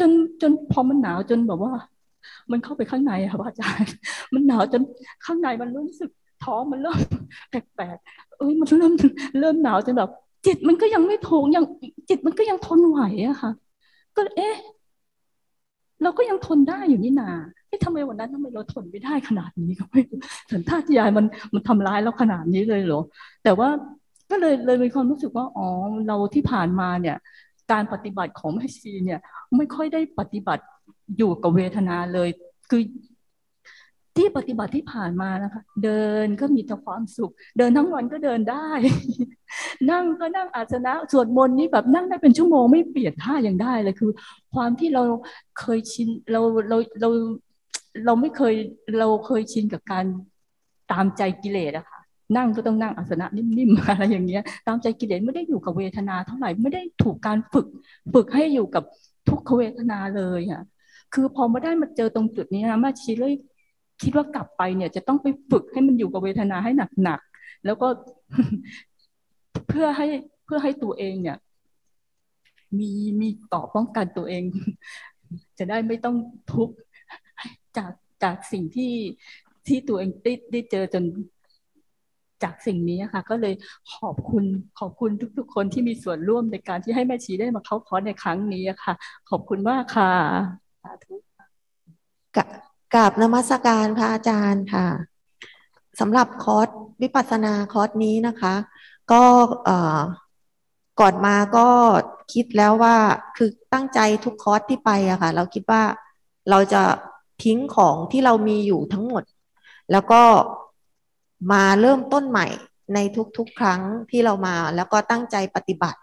[0.00, 0.10] จน
[0.42, 1.72] จนพอมันหนาวจนแบบว่า
[2.50, 3.92] มันเข้าไปข้างในค่ะอาจารย์
[4.34, 4.82] มันหนาวจน
[5.24, 6.10] ข้างในมันรู้สึก
[6.44, 7.00] ท้องมันเริ่ม
[7.50, 8.92] แปลกๆเอ้ยมันเริ่ม
[9.40, 10.10] เริ่มหนาวจนแบบ
[10.46, 11.64] จิตมันก็ยังไม่ทงยัง
[12.08, 13.50] จิตมันก็ยังทนไหวอะค่ะ
[14.16, 14.56] ก็เอ๊ะ
[16.02, 17.30] เราก็ยังทนได้อยู่นี่นา
[17.74, 20.00] อ๊ะทำไมวันนั้นทำไมเราทนไม่ได้ขนาดนี้ก็ไม่
[20.52, 23.00] สัญชาตญาณมันมันทำร้ายเราขนาดนี้เลยเหรอ
[23.44, 23.68] แต่ว่า
[24.30, 25.68] ก็เลยเลยมีความรู้สึกว่าอ๋อ
[26.08, 27.16] เราที่ผ่านมาเนี่ย
[27.72, 29.20] การปฏิบัติของแม่ชีเนี่ย
[29.56, 30.64] ไม่ค่อยได้ปฏิบัติ
[31.16, 32.28] อยู่กับเวทนาเลย
[32.70, 32.82] คือ
[34.16, 38.68] ที่ปฏิบัติที่ผ่านมานะคะ เดินก็มีแต่ความสุข เดินทั้งวันก็เดินได้
[39.90, 44.10] นั่งก็นั่งอาสนะสวดมนต์นี่แบบนั่งได้เป็นชั่วโมงไม่เปลี่ยนท่ายังได้เลยคือ
[44.54, 45.02] ความที่เรา
[45.58, 47.08] เคยชินเราเราเรา
[48.06, 48.54] เราไม่เคย
[48.98, 50.04] เราเคยชินกับการ
[50.92, 52.00] ตามใจกิเลสอะค่ะ
[52.36, 57.66] นั่งก็ต้องนั่งอาสนะนิ่มๆอะไรอย่างเงี้ย ตามใจกิเลสไม่ได้อยู่กับเวทนาเท่าไหร่ไม่ได้ถูกการฝึก
[58.14, 58.84] ฝึกให้อยู่กับ
[59.28, 60.62] ทุกขเวทนาเลยอะ
[61.14, 63.34] คือพอมาได้มาเจอตรงจุดนี้นะม่ชีเลย
[64.02, 66.72] คิดว่ากลับไปเนี่ย จะต้องไปฝึกให้มันอยู่กับเวทนาให้
[67.02, 67.88] หนักๆแล้วก็
[69.68, 70.06] เพื่อให้
[70.44, 71.36] เพื่อให้ตัวเองเนี่ย
[72.78, 74.42] มีมีต่อป้องกันตัวเอง
[75.58, 76.16] จะได้ไม่ต้อง
[76.52, 76.74] ทุกข์
[77.78, 77.92] จาก
[78.24, 78.92] จากสิ่งที่
[79.66, 81.04] ที่ตัวเองได้ได้เจอจน
[82.42, 83.54] จากสิ่งนี้ค่ะ ก็เลย
[83.96, 84.44] ขอบคุณ
[84.80, 88.94] ขอบคุณทุก ๆ คนที่มีส่วนร่วมในการที่ให้แม่ชีได้มาเข้าคอร์สในครั้งนี้ค่ะ
[89.30, 90.12] ขอบคุณมากค่ะ
[90.82, 91.14] สาธุ
[92.94, 94.86] กราบนมัสการพระอาจารย์ค่ะ
[96.00, 96.68] สำหรับคอร์ส
[97.02, 98.54] วิปัสสนาคอร์สนี้นะคะ
[99.12, 99.22] ก็
[101.00, 101.68] ก่อนมาก็
[102.32, 102.96] คิดแล้วว่า
[103.36, 105.82] คือตั้งใจทุกคอร์สที่ไปอะค่ะ เราคิดว่า
[106.50, 106.82] เราจะ
[107.42, 109.22] ทิ้งของที่เรามีอยู่ทั้งหมด
[109.92, 110.22] แล้วก็
[111.52, 112.46] มาเริ่มต้นใหม่
[112.94, 112.98] ใน
[113.36, 113.80] ทุกๆ ครั้ง
[114.10, 115.98] ที่เรามาแล้วก็ตั้งใจปฏิบัติ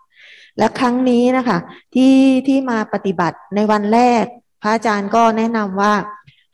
[0.57, 1.57] และครั้งนี้นะคะ
[1.95, 2.15] ที่
[2.47, 4.25] ที่มาปฏิบัติในวันแรก
[4.61, 5.93] พระอาจารย์ก็แนะนำว่า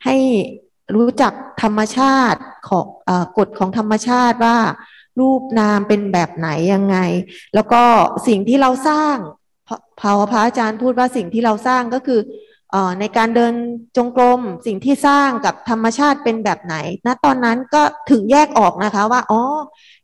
[0.04, 0.16] ให้
[0.96, 2.86] รู้จักธรรมชาติของ
[3.38, 4.56] กฎของธรรมชาติว่า
[5.20, 6.98] รูปนามเป็นแบบไหนยังไง
[7.54, 7.82] แล้วก็
[8.28, 9.16] สิ่งที่เราสร้าง
[10.00, 12.20] พระพระอาจารย์พูดว่าสิ่งที่เราสร้างก็คือ
[13.00, 13.54] ในการเดิน
[13.96, 16.76] จงกรมสิ่งที่สร้างกับธรรมชาติเป็นแบบไหน
[17.06, 19.42] ณตอนนั้นก็ถึงแยกออกนะคะว่าอ๋อ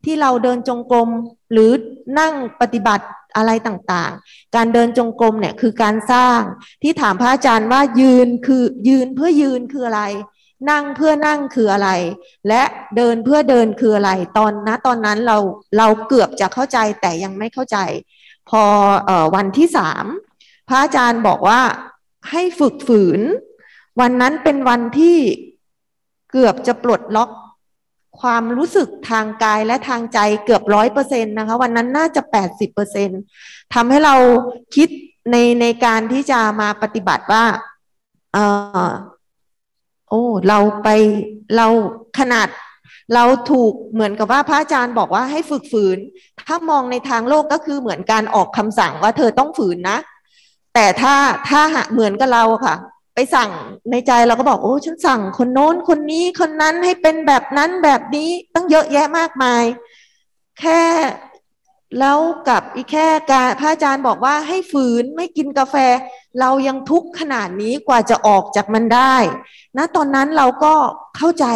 [0.04, 1.08] ที่เราเดินจงกรม
[1.52, 1.70] หรือ
[2.18, 6.40] นั่งปฏิบัติอะไรต่างๆ การเดินจงกรมเนี่ยคือการสร้าง
[6.82, 10.02] ที่ถามพระอาจารย์ว่ายืนคือยืนเพื่อยืนคืออะไร
[10.70, 11.90] นั่งเพื่อนั่งคืออะไร
[12.48, 12.62] และ
[12.96, 15.38] เดินเพื่อเดินคืออะไร ตอนนะตอนนั้นเรา
[15.78, 17.78] เราเกือบจะเข้าใจแต่ยังไม่เข้าใจ
[18.50, 18.62] พอ
[19.08, 20.04] อวันที่สาม
[20.68, 21.60] พระอาจารย์บอกว่า
[22.30, 23.20] ให้ฝึกฝืน
[24.00, 25.18] วันนั้นเป็นวันที่
[26.30, 27.30] เกือบจะปลดล็อก
[28.20, 33.20] ความรู้สึกทางกายและทางใจเกือบร้อยเปอร์เซ็นต์นะคะ วันนั้นน่าจะแปดสิบเปอร์เซ็นต์
[33.74, 34.14] ทำให้เรา
[34.74, 34.88] คิด
[35.30, 37.44] ในในการที่จะมาปฏิบัติว่า
[38.32, 38.38] เอ
[38.88, 38.92] อ
[40.08, 40.88] โอ้เราไป
[41.56, 41.66] เรา
[42.18, 42.48] ขนาด
[43.14, 45.98] เราถูกเหมือนกับว่าพระอาจารย์บอกว่าให้ฝึกฝืน
[46.46, 49.98] ถ้ามองในทางโลกก็คือเหมือนการออกคำสั่งว่าเธอต้องฝืนนะ
[50.74, 51.14] แต่ถ้า
[51.48, 51.60] ถ้า
[51.92, 52.76] เหมือนกับเราค่ะ
[53.14, 53.50] ไปสั่ง
[53.90, 59.64] ในใจเราก็บอกโอ้ฉันสั่งคนโน้นคนนี้คนนั้นให้เป็นแบบนั้นแบบนี้ตั้งเยอะแยะมากมาย
[60.60, 60.80] แค่
[61.98, 65.76] แล้วกับอีกแค่การพระอาจารย์บอกว่าให้ฝืนไม่กินกาแฟ
[66.40, 69.16] เรายังทุกข์ขนาดนี้กว่าจะออกจากมันได้
[69.76, 70.74] ณตอนนั้นเราก็
[71.16, 71.46] เข้าใจ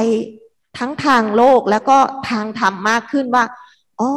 [0.79, 1.99] ทั้งทางโลกแล้วก็
[2.31, 3.45] ทางธรรมมากขึ้นว่า
[4.01, 4.11] อ๋อ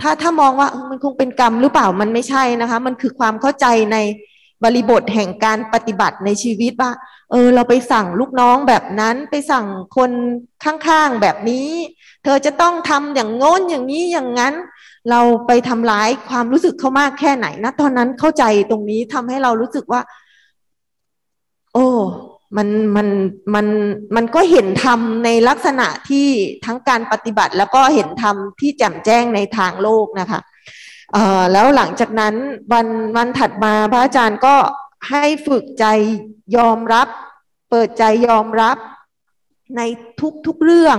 [0.00, 3.96] ถ้าถ้ามองว่ามันคงเป็นกรรมหรือเปล่ามันไม่ใช่นะคะ มันคือความเข้าใจใน
[4.64, 6.92] บริบทแห่งการปฏิบัติในชีวิตว่า
[7.30, 10.10] เออ เราไปสั่งลูกน้องแบบนั้นไปสั่งคน
[10.64, 11.68] ข้างๆแบบนี้
[12.24, 14.54] เธอจะต้องทำอย่างโน้นอย่างนี้อย่างนั้น
[15.10, 20.00] เราไปทำร้ายความรู้สึกเขามากแค่ไหนนะตอนนั้นเข้าใจตรงนี้ทำให้เรารู้สึกว่า
[21.74, 21.86] โอ้
[22.56, 23.08] มันมัน
[23.54, 23.66] มัน
[24.16, 26.28] มันก็เห็นธรรมในลักษณะที่
[26.64, 30.40] ทั้งการปฏิบัติ แล้วก็เห็นธรรมที่แจ่มแจ้งในทางโลกนะคะ
[31.12, 32.34] เอ่อแล้วหลังจากนั้น
[32.72, 34.56] วันวันถัดมาพระอาจารย์ก็
[35.10, 35.84] ให้ฝึกใจ
[36.56, 37.08] ยอมรับ
[37.70, 38.76] เปิดใจยอมรับ
[39.76, 39.80] ใน
[40.20, 40.98] ทุกทุกเรื่อง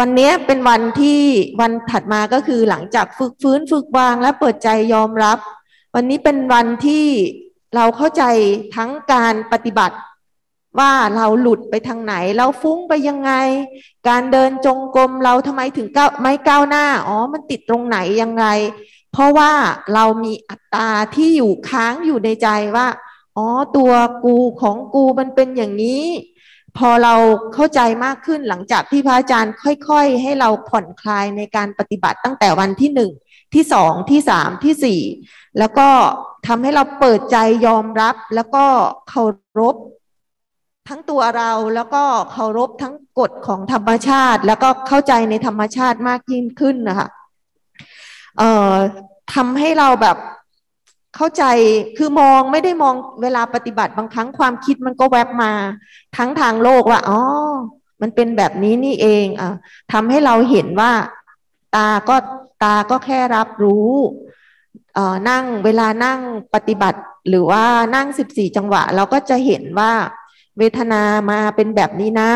[0.00, 1.20] วันนี้เป็นวันที่
[1.60, 5.38] วันถัดมาก็คือหลังจากฝึกฟื้นฝึกวางและเปิดใจยอมรับ
[5.94, 7.06] วันนี้เป็นวันที่
[7.74, 8.22] เราเข้าใจ
[8.76, 9.96] ทั้งการปฏิบัติ
[10.78, 13.32] ว่าเราหลุดไปทางไหน เราฟุ้งไปยังไง
[14.08, 18.46] การเดินจงกรมเราทำไมถึงก้าวไม่ก้าวหน้า อ๋อ มันติดตรงไหนยังไง
[19.12, 19.52] เพราะว่า
[19.94, 22.86] เรามีอัตตาที่อยู่ค้างอยู่ในใจว่า
[23.36, 23.92] อ๋อ ตัว
[24.24, 26.04] กูของกูมันเป็นอย่างนี้
[26.78, 27.14] พอเรา
[27.54, 33.10] เข้าใจมากขึ้นหลังจากที่พระอาจารย์ค่อย ๆ ให้เราผ่อนคลายในการปฏิบัติตั้งแต่วันที่หนึ่ง
[33.56, 35.00] ที่สองที่สามที่สี่
[35.58, 35.88] แล้วก็
[36.46, 38.64] ทำให้เราเปิดใจยอมรับ แล้วก็
[39.08, 39.22] เคา
[39.60, 39.76] รพ
[40.88, 47.08] ทั้งตัวเราแล้วก็เคารพทั้งกฎของธรรมชาติ แล้วก็เข้าใจในธรรมชาติมากยิ่งขึ้นนะคะ
[48.38, 48.72] เอ่อ
[49.34, 50.16] ทำให้เราแบบ
[51.16, 51.44] เข้าใจ
[51.96, 55.52] คือมองไม่ได้มองเวลาปฏิบัติบางครั้งความคิดมันก็แวบมา
[56.16, 57.20] ทั้งทางโลกว่าอ๋อ
[58.02, 59.50] มันเป็นแบบนี้นี่เองอะ
[59.92, 60.92] ทำให้เราเห็นว่า
[61.76, 62.16] ตาก็
[62.62, 63.90] ตาก็แค่รับรู้
[64.94, 66.20] เอ่อนั่งเวลานั่ง
[66.54, 69.92] ปฏิบัติ หรือว่านั่งสิบสี่จังหวะ เราก็จะเห็นว่า
[70.58, 72.30] เวทนามาเป็นแบบนี้นะ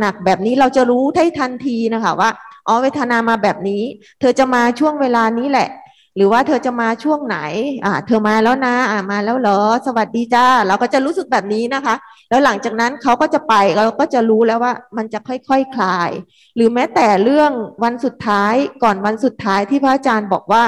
[0.00, 2.30] หนักๆแบบนี้เราจะรู้ได้ทันทีนะคะว่า
[2.66, 3.82] อ๋อเวทนามาแบบนี้
[4.20, 5.68] เธอจะมาช่วงเวลานี้แหละ
[6.16, 7.38] หรือว่าเธอจะมาช่วงไหน
[7.84, 11.94] อ่า เธอมาแล้วนะ อ่ามาแล้วเหรอ สวัสดีจ้า เราก็จะรู้สึกแบบนี้นะคะ
[12.30, 16.10] แล้วหลังจากนั้นเขาก็จะไปเราก็จะรู้แล้วว่ามันจะค่อยๆคคลาย
[16.56, 17.52] หรือแม้แต่เรื่อง
[17.84, 20.64] วันสุดท้ายก่อนวันสุดท้ายที่พระอาจารย์บอกว่า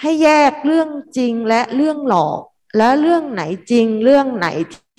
[0.00, 0.88] ให้แยกเรื่อง
[1.18, 2.40] จริงและเรื่องหลอก
[2.78, 4.48] และเรื่องไหนจริงเรื่องไหน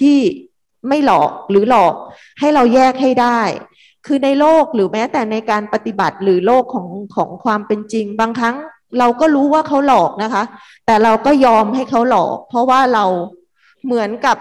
[0.01, 0.19] ที่
[0.87, 1.93] ไม่หลอกหรือหลอก
[2.39, 3.41] ให้เราแยกให้ได้
[4.05, 8.55] คือในโลกหรือแม้แต่ในการปฏิบัติหรือโลกของของความเป็นจริง บางครั้ง
[8.99, 10.43] เราก็รู้ว่าเขาหลอกนะคะ
[10.85, 13.05] แต่เราก็ยอมให้เขาหลอก เพราะว่าเรา
[13.85, 14.37] เหมือนกับ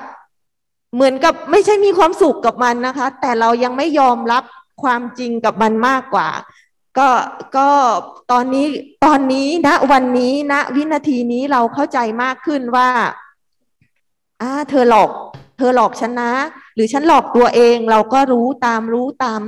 [0.94, 4.44] เหมือนกับไม่ใช่มีความสุขกับมันนะคะ แต่เรายังไม่ยอมรับ
[4.82, 6.28] ความจริงกับมันมากกว่า
[6.98, 7.08] ก็
[7.56, 7.68] ก็
[8.32, 8.66] ตอนนี้
[9.04, 12.88] ตอนนี้นะวันนี้ณนะวินาทีนี้เราเข้าใจมากขึ้นว่า
[14.42, 15.10] อ่าเธอหลอก
[15.58, 16.32] เธอหลอกฉันนะ
[16.74, 19.40] หรือฉันหลอกตัวเองเราก็รู้ตามรู้ตาม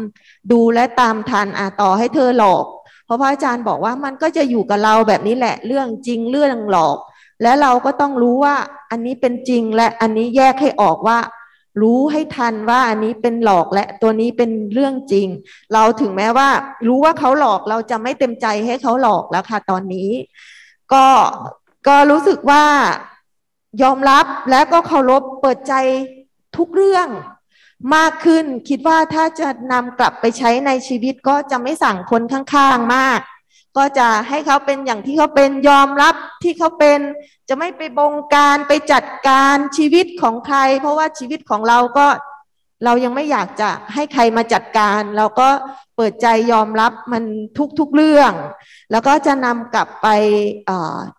[0.53, 2.65] ดูและตามทันอ่าต่อให้เธอหลอก
[3.05, 6.99] เพราะพระอาจารย์บอกว่ามันก็จะอยู่กับเราแบบนี้แหละ เรื่องจริงเรื่องหลอก
[7.43, 8.57] และเราก็ต้องรู้ว่า
[8.91, 11.19] อันนี้เป็นจริงและอันนี้แยกให้ออกว่า
[11.83, 15.27] รู้ให้ทันว่าอันนี้เป็นหลอกและตัวนี้เป็นเรื่องจริง
[15.73, 16.49] เราถึงแม้ว่า
[16.87, 20.11] รู้ว่าเขาหลอกเราจะไม่เต็มใจให้เขาหลอกแล้วค่ะตอนนี้
[20.93, 21.07] ก็
[21.89, 22.65] ก็รู้สึกว่า
[23.83, 25.75] ยอมรับและก็เคารพเปิดใจ
[26.57, 27.09] ทุกเรื่อง
[27.95, 33.21] มากขึ้นคิดว่าถ้าจะนำกลับไปใช้ในชีวิตก็จะไม่สั่งคนข้างๆมาก
[33.79, 36.99] ก็จะให้เขาเป็นอย่างที่เขาเป็นยอมรับที่เขาเป็น
[37.49, 42.07] จะไม่ไปบงการไปจัดการชีวิตของใคร เพราะว่าชีวิตของเราก็
[42.85, 45.49] เรายังไม่อยากจะให้ใครมาจัดการ เราก็
[45.97, 47.25] เปิดใจยอมรับมัน
[47.79, 48.33] ทุกๆเรื่อง
[48.93, 50.09] แล้วก็จะนำกลับไป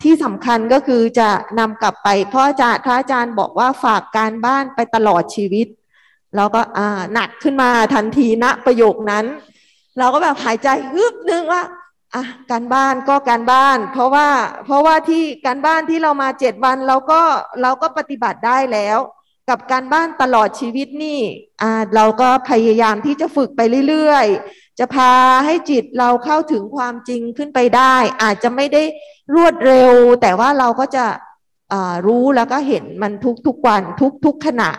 [0.03, 5.67] ที่สำคัญก็คือจะนำกลับไปเพราะอาจารย์พระอาจารย์บอกว่าฝากการบ้านไปตลอดชีวิต
[6.35, 6.61] เราก็
[7.13, 9.25] หนักขึ้นมาทันทีณนะประโยคนั้น
[9.99, 11.61] เราก็แบบหายใจฮึบนึงว่า
[12.15, 14.27] อะการบ้านก็การบ้าน เพราะว่า
[14.65, 17.21] เพราะว่าที่การบ้านที่เรามาเจ็ดวันเราก็
[17.61, 18.97] เราก็ปฏิบัติได้แล้ว
[19.49, 21.19] กับการบ้านตลอดชีวิตนี่
[21.61, 25.13] อ่าเราก็พยายามที่จะฝึกไปเรื่อยๆ จะพา
[25.45, 28.83] ให้จิตเราเข้าถึงความจริงขึ้นไปได้ อาจจะไม่ได้
[29.35, 31.05] รวดเร็ว แต่ว่าเราก็จะ
[32.07, 33.11] รู้แล้วก็เห็นมัน
[33.47, 33.81] ทุกๆวัน
[34.25, 34.69] ทุกๆขณะ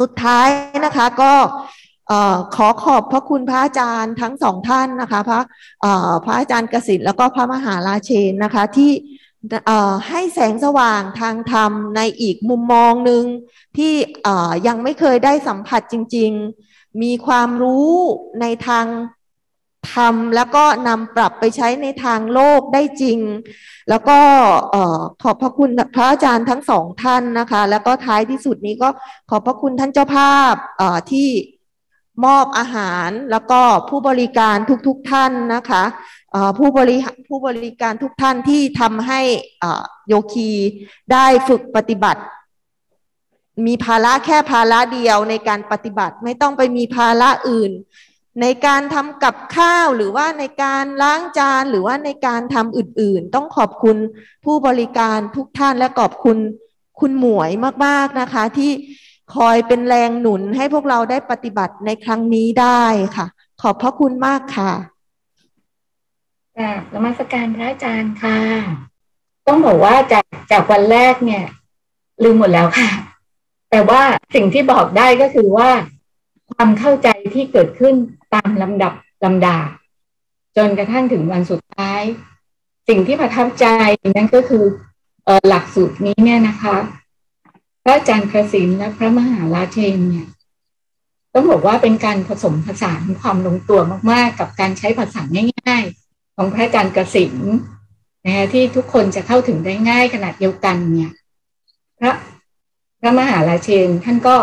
[0.00, 0.48] สุดท้าย
[0.84, 1.32] นะคะ ก็
[2.56, 5.40] ขอขอบพระคุณพระอาจารย์ทั้งสองท่านนะคะ พระ
[6.24, 8.90] พระอาจารย์กสิทธิ์แล้วก็พระมหาราเชนนะคะที่
[10.08, 13.24] ให้แสงสว่างทางธรรมในอีกมุมมองหนึ่ง
[13.76, 13.94] ที่
[14.66, 16.30] ยังไม่เคยได้สัมผัสจริง
[16.66, 17.92] ๆ มีความรู้
[18.40, 18.86] ในทาง
[19.92, 23.18] ธรรมแล้วก็นำปรับไปใช้ในทางโลกได้จริง
[23.90, 24.18] แล้วก็
[25.22, 28.88] ขอบพระคุณพระอาจารย์ทั้งสองท่านนะคะ แล้วก็ท้ายที่สุดนี้ก็
[29.30, 30.54] ขอบพระคุณท่านเจ้าภาพ
[31.10, 31.28] ที่
[32.24, 35.84] มอบอาหารแล้วก็ผู้บริการทุกๆทท่านนะคะ
[36.58, 36.96] ผู้บริ
[37.28, 39.20] ผู้บริการทุกท่านที่ทำให้
[40.08, 40.50] โยคี
[41.12, 42.22] ได้ฝึกปฏิบัติ
[43.66, 47.72] มีภาระแค่ภาระเดียวในการปฏิบัติไม่ต้องไปมีภาระอื่น
[48.40, 53.96] ในการทำกับข้าวหรือว่าในการล้างจานหรือว่าในการทำอื่นๆ ต้องขอบคุณ
[54.44, 56.38] ผู้บริการทุกท่านและขอบคุณ
[57.00, 57.50] คุณหมวย
[57.84, 58.72] มากๆนะคะที่
[59.34, 62.82] คอยเป็นแรงหนุนให้พวกเราได้ปฏิบัติในครั้งนี้ได้
[63.16, 63.26] ค่ะ
[63.60, 64.72] ขอบพระคุณมากค่ะ
[66.56, 68.38] กราบนมัสการพระอาจารย์ค่ะ
[69.46, 71.44] ต้องบอกว่าจากจากวันแรกเนี่ย
[72.22, 72.90] ลืมหมดแล้วค่ะ
[73.70, 74.02] แต่ว่า
[74.34, 75.70] สิ่งที่บอกได้ก็คือว่า
[76.50, 77.94] ความเข้าใจที่เกิดขึ้น
[78.34, 78.92] ตามลำดับ
[79.24, 79.58] ลำดา
[80.56, 82.02] จนกระทั่งถึงวันสุดท้าย
[82.88, 83.66] สิ่งที่ประทับใจ
[84.16, 84.64] นั่นก็คือ
[85.26, 86.76] ออหลักสูตรนี้เนี่ยนะคะ
[87.86, 90.28] ระอาจารย์คสินและพระมหาราเชนเนี่ย
[91.34, 95.22] ต้องบอกว่าเป็นการผสมผสานความลงตัวมาก ๆ กับการใช้ภาษา
[95.66, 97.34] ง่าย ๆ ของพระอาจารย์กสิน
[98.26, 101.12] นะที่ทุกคนจะเข้าถึงได้ง่ายขนาดเดียวกันเนี่ย
[101.98, 102.12] พระ
[103.00, 104.36] พระมหาราเชนท่านก็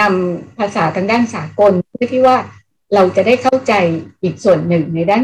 [0.00, 2.36] นำภาษาทางด้านสากลเพื่อที่ว่า
[2.94, 3.72] เราจะได้เข้าใจ
[4.22, 5.22] อีกส่วนหนึ่งในด้าน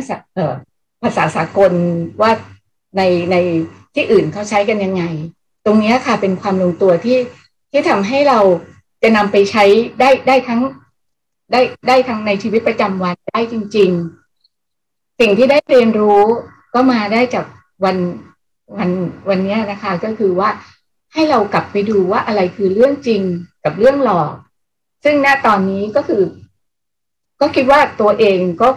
[1.03, 1.72] ภาษาสากล
[2.20, 2.31] ว่า
[2.96, 3.37] ในใน
[3.94, 5.03] ที่อื่นเขาใช้กันยังไง
[5.64, 7.16] ตรงนี้ค่ะเป็นความลงตัวที่
[7.73, 8.39] ที่ทำให้เรา
[9.03, 9.65] จะนำไปใช้
[10.01, 10.61] ได้ได้ทั้ง
[11.53, 13.91] ได้ได้ทั้งในชีวิตประจำวันได้จริง
[14.57, 16.21] ๆ สิ่งที่ได้เรียนรู้
[16.75, 17.47] ก็มาได้จาก
[17.85, 17.97] วัน
[18.77, 18.91] วัน
[19.29, 20.51] วันนี้นะคะ ก็คือว่า
[21.13, 23.23] ให้เรากลับไปดูว่าอะไรคือเรื่องจริง
[23.65, 24.33] กับเรื่องหลอก
[25.05, 26.23] ซึ่งณตอนนี้ก็คือ
[27.41, 28.69] ก็คิดว่าตัวเองก็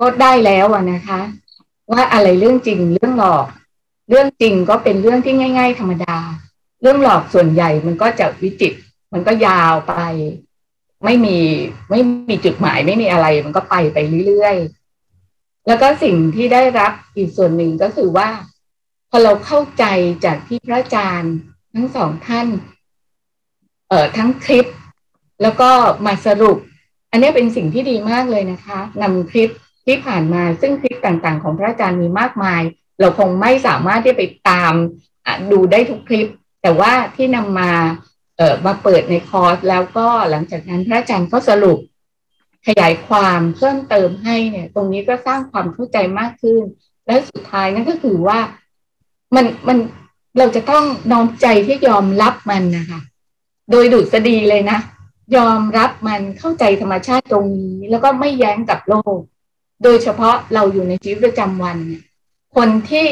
[0.00, 1.20] ก็ได้แล้วนะคะ
[1.92, 3.46] ว่าอะไรเรื่องจริงเรื่องหลอก
[4.08, 6.16] เรื่องจริงก็เป็นเรื่องที่ง่าย ๆ ธรรมดา
[6.86, 8.72] รื่องหลอกส่วนใหญ่มันก็จะวิจิต
[9.12, 9.94] มันก็ยาวไป
[11.04, 11.38] ไม่มี
[11.90, 18.28] ไม่มีจุดหมายไม่มีอะไร มันก็ไปไปเรื่อยๆแล้วก็สิ่งที่ได้รับอีกส่วนหนึ่งก็คือว่า
[19.10, 19.84] พอเราเข้าใจ
[20.24, 21.34] จากที่พระอาจารย์
[21.74, 22.48] ทั้งสองท่าน
[23.88, 24.66] เอ่อทั้งคลิป
[25.42, 25.70] แล้วก็
[26.06, 26.58] มาสรุป
[27.10, 29.50] อันนี้เป็นสิ่งที่ดีมากเลยนะคะนำคลิป
[29.86, 32.62] ที่ผ่านมาซึ่งคลิปต่างๆ ของพระอาจารย์มีมากมาย
[33.00, 34.72] เราคงไม่สามารถที่ไปตาม
[35.50, 36.26] ดูได้ทุกคลิป
[36.62, 37.70] แต่ว่าที่นำมา
[38.36, 41.78] เอ่อมาเปิดในคอร์สแล้วก็หลังจากนั้นพระอาจารย์ก็สรุป
[42.66, 46.62] ขยายความเพิ่มเติมให้เนี่ย ตรงนี้ก็สร้างความเข้าใจมากขึ้น
[47.06, 48.38] และสุดท้ายนั่นก็คือว่า
[49.34, 49.78] มันมัน
[50.38, 53.00] เราจะต้องน้อมใจที่ยอมรับมันนะคะ
[53.70, 54.78] โดยดุษฎีเลยนะ
[55.36, 59.18] ยอมรับมันเข้าใจธรรมชาติตรงนี้ แล้วก็ไม่แย้งกับโลก
[59.82, 62.02] โดยเฉพาะเราอยู่ในชีวิตประจำวันเนี่ย
[62.56, 63.08] คนที่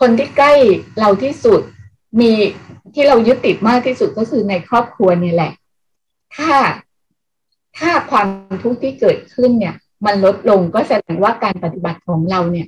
[0.00, 0.52] คนที่ใกล้
[0.98, 1.60] เราที่สุด
[2.20, 2.32] มี
[2.94, 5.52] ที่เรายึดติดมากที่สุดก็คือในครอบครัวนี่แหละ
[6.36, 6.52] ถ้า
[7.78, 8.26] ถ้าความ
[8.62, 12.66] ทุกข์ที่เกิดขึ้นเนี่ย มันลดลงก็แสดงว่าการปฏิบัติของเราเนี่ย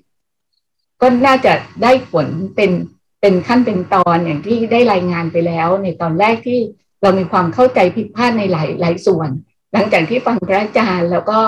[1.00, 2.70] ก็น่าจะได้ผลเป็น
[3.20, 6.58] เป็นขั้นเป็นตอนอย่างที่ได้รายงานไปแล้ว ในตอนแรกที่
[7.02, 9.30] เรามีความเข้าใจผิดพลาดในหลายหลายส่วน
[9.72, 11.38] หลังจากที่ฟังพระอาจารย์ แล้วก็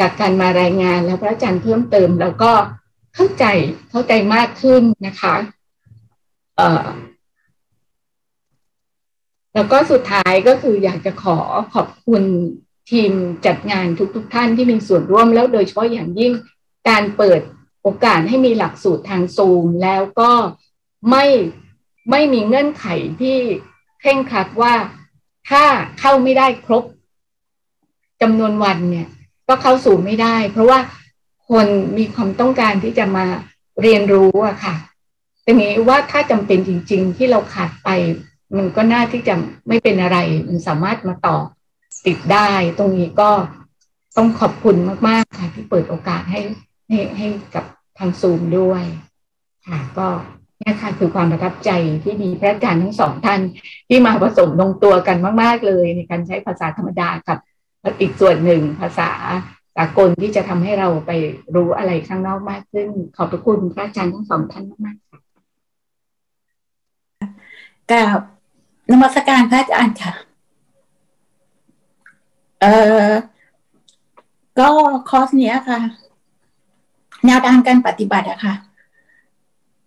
[0.00, 2.52] จากการมารายงานแล้วพระอาจารย์เพิ่มเติม แล้วก็
[3.14, 3.44] เข้าใจ
[3.90, 5.34] เข้าใจมากขึ้นนะคะ
[6.56, 6.86] เอ่อ
[9.54, 11.38] แล้วก็สุดท้ายก็คืออยากจะขอ
[11.74, 12.22] ขอบคุณ
[12.90, 13.12] ทีม
[13.46, 16.32] จัดงานทุกๆทท่านที่มีส่วนร่วมแล้วโดยเฉพาะอย่างยิ่ง
[16.88, 17.40] การเปิด
[17.82, 20.32] โอกาสให้มีหลักสูตรทางซูม แล้วก็
[21.10, 21.26] ไม่
[22.10, 22.86] ไม่มีเงื่อนไข
[23.20, 23.38] ที่
[24.00, 24.74] เคร่งครัดว่า
[25.48, 25.64] ถ้า
[26.00, 26.84] เข้าไม่ได้ครบ
[28.22, 29.08] จำนวนวันเนี่ย
[29.48, 30.78] ก็เข้าสู่ไม่ได้ เพราะว่า
[31.48, 33.26] คนมีความต้องการที่จะมา
[33.82, 34.74] เรียนรู้อะค่ะ
[35.42, 37.88] แต่นี้ว่าถ้าจำเป็นจริง ๆ ที่เราขาดไป
[38.56, 39.34] มันก็น่าที่จะ
[39.68, 41.36] ไม่เป็นอะไร มันสามารถมาต่อ
[42.06, 43.30] ติดได้ ตรงนี้ก็
[44.16, 44.76] ต้องขอบคุณ
[45.08, 46.40] มาก ๆ ค่ะ ที่เปิดโอกาสให้
[46.88, 47.64] ให้ให้กับ
[47.98, 48.84] ทางซูมด้วย
[49.68, 50.06] ค่ะ ก็
[50.60, 51.70] นี่ค่ะคือความประทับใจ
[52.04, 53.40] ที่มีพระอาจารย์ทั้งสองท่าน
[53.88, 57.38] ที่มาผสมลงตัวกันมาก ๆ เลย ในการใช้ภาษาธรรมดากับ
[58.00, 59.10] อีกส่วนหนึ่งภาษา
[59.76, 61.10] สากลที่จะทำให้เราไป
[61.54, 65.20] รู้อะไรข้างนอกมากขึ้น ขอบพระคุณพระอาจารย์ทั้งสองท่านมากๆค่ะ
[67.90, 68.20] กับ
[68.90, 70.12] นมัสการพระอาจารย์ค่ะ
[72.60, 72.74] เอ่
[73.08, 73.10] อ
[74.58, 74.68] ก็
[75.08, 75.80] คอร์สเนี้ยค่ะ
[77.26, 78.54] แนวทางการปฏิบัติอะค่ะ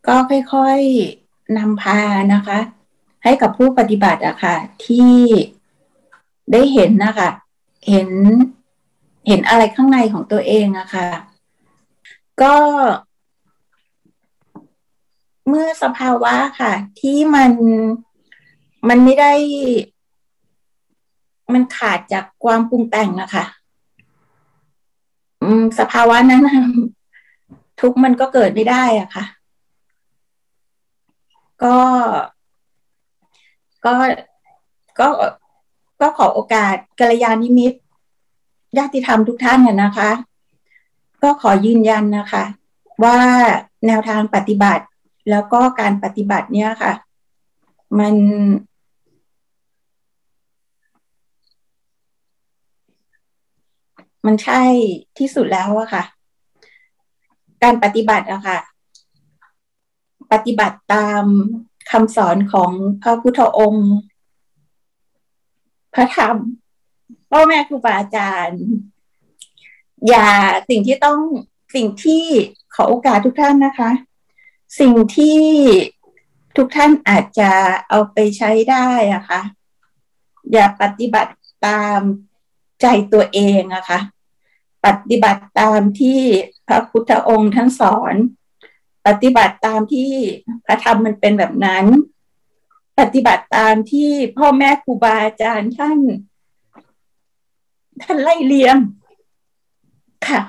[0.07, 0.15] ก็
[0.53, 1.99] ค่อยๆนำพา
[2.33, 2.59] นะคะ
[3.23, 4.55] ให้กับผู้ปฏิบัติอะค่ะ
[4.85, 5.15] ที่
[6.51, 7.29] ได้เห็นนะคะ
[7.87, 8.09] เห็น
[9.27, 11.07] เห็นอะไรข้างในของตัวเองอะค่ะ
[12.41, 12.55] ก็
[15.47, 17.51] เมื่อสภาวะค่ะ ที่มัน
[18.89, 19.31] มันไม่ได้
[21.53, 23.45] มันขาดจากความปรุงแต่งอะค่ะ
[25.79, 26.43] สภาวะนั้น
[27.81, 29.25] ทุกมันก็เกิดไม่ได้อะค่ะ
[31.63, 31.77] ก็
[33.85, 33.95] ก็
[34.99, 35.07] ก็
[36.01, 37.73] ก็ขอโอกาสกัลยาณิมิต
[38.77, 40.09] ญาติธรรมทุกท่านน่นะคะ
[41.23, 42.43] ก็ขอยืนยันนะคะ
[43.03, 43.17] ว่า
[43.87, 44.85] แนวทางปฏิบัติ
[45.29, 46.93] แล้วก็การปฏิบัติเนี่ยค่ะ
[47.99, 48.15] มัน
[54.25, 54.61] มันใช่
[55.17, 56.03] ที่สุดแล้วอะค่ะ
[57.63, 58.59] การปฏิบัติอะค่ะ
[60.31, 61.23] ปฏิบัติตาม
[61.91, 62.71] คำสอนของ
[63.01, 63.89] พระพุทธองค์
[65.93, 66.37] พระธรรม
[67.29, 68.61] พ่อแม่ครูบาอาจารย์
[70.07, 70.29] อย่า
[70.69, 71.19] สิ่งที่ต้อง
[71.75, 72.23] สิ่งที่
[72.75, 73.91] ขอโอกาสทุกท่านนะคะ
[74.79, 75.39] สิ่งที่
[76.57, 77.51] ทุกท่านอาจจะ
[77.89, 79.41] เอาไปใช้ได้อะคะ่ะ
[80.51, 81.33] อย่าปฏิบัติ
[81.67, 82.01] ตาม
[82.81, 83.99] ใจตัวเองอะคะ่ะ
[84.85, 86.21] ปฏิบัติตามที่
[86.67, 88.15] พระพุทธองค์ท่านสอน
[89.07, 90.11] ปฏิบัติตามที่
[90.65, 91.85] พระธรรมมันเป็นแบบนั้น
[92.99, 95.99] ปฏิบัติตามที่พ่อแม่ครูบาอาจารย์ท่าน
[98.01, 98.77] ท่านไล่เลียง
[100.27, 100.41] ค่ะ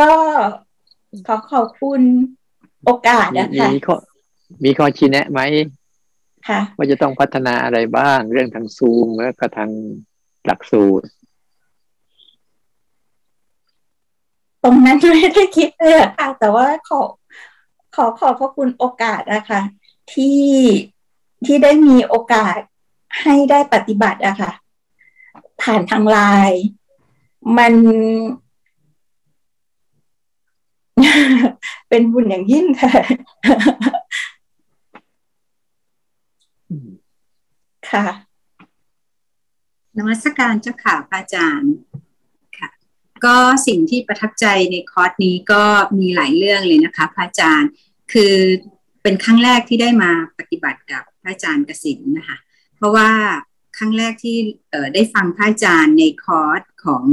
[0.00, 0.12] ก็
[1.26, 2.02] ขอขอบคุณ
[2.86, 3.96] โอกาสนะคะมีข้อ
[4.64, 5.40] มีข้อชี้แนะไหม
[6.48, 9.70] ค่ะว่าจะต้องพัฒนาอะไรบ้างเรื่องทางซูมแล้วก็ทาง
[10.46, 11.06] หลักสูตร
[14.62, 17.00] ตรงนั้นไม่ได้คิดเลยอะค่ะ แต่ว่าขอ
[17.96, 19.60] ขอขอบพระคุณโอกาสนะคะ
[20.12, 20.44] ที่
[21.46, 22.58] ที่ได้มีโอกาส
[23.20, 24.52] ให้ได้ปฏิบัติอะค่ะ
[25.62, 26.18] ผ่านทางไล
[26.50, 26.62] น์
[27.58, 27.74] มัน
[31.96, 32.92] เป็นบุญอย่างยิ่งค่ะ
[37.90, 38.06] ค่ะ
[39.96, 41.74] นมัสการเจ้าค่ะพระอาจารย์
[42.58, 42.70] ค่ะ
[43.24, 45.64] ก็สิ่งที่ประทับใจในคอร์สนี้ก็
[45.98, 47.70] มีหลายเรื่องเลยนะคะพระอาจารย์
[48.12, 48.34] คือ
[49.02, 52.36] เป็นครั้งแรกที่ได้มาปฏิบัติกับพระอาจารย์กสินนะคะ
[52.76, 53.10] เพราะว่า
[53.76, 54.36] ครั้งแรกที่
[54.94, 57.04] ได้ฟังพระอาจารย์ในคอร์สของ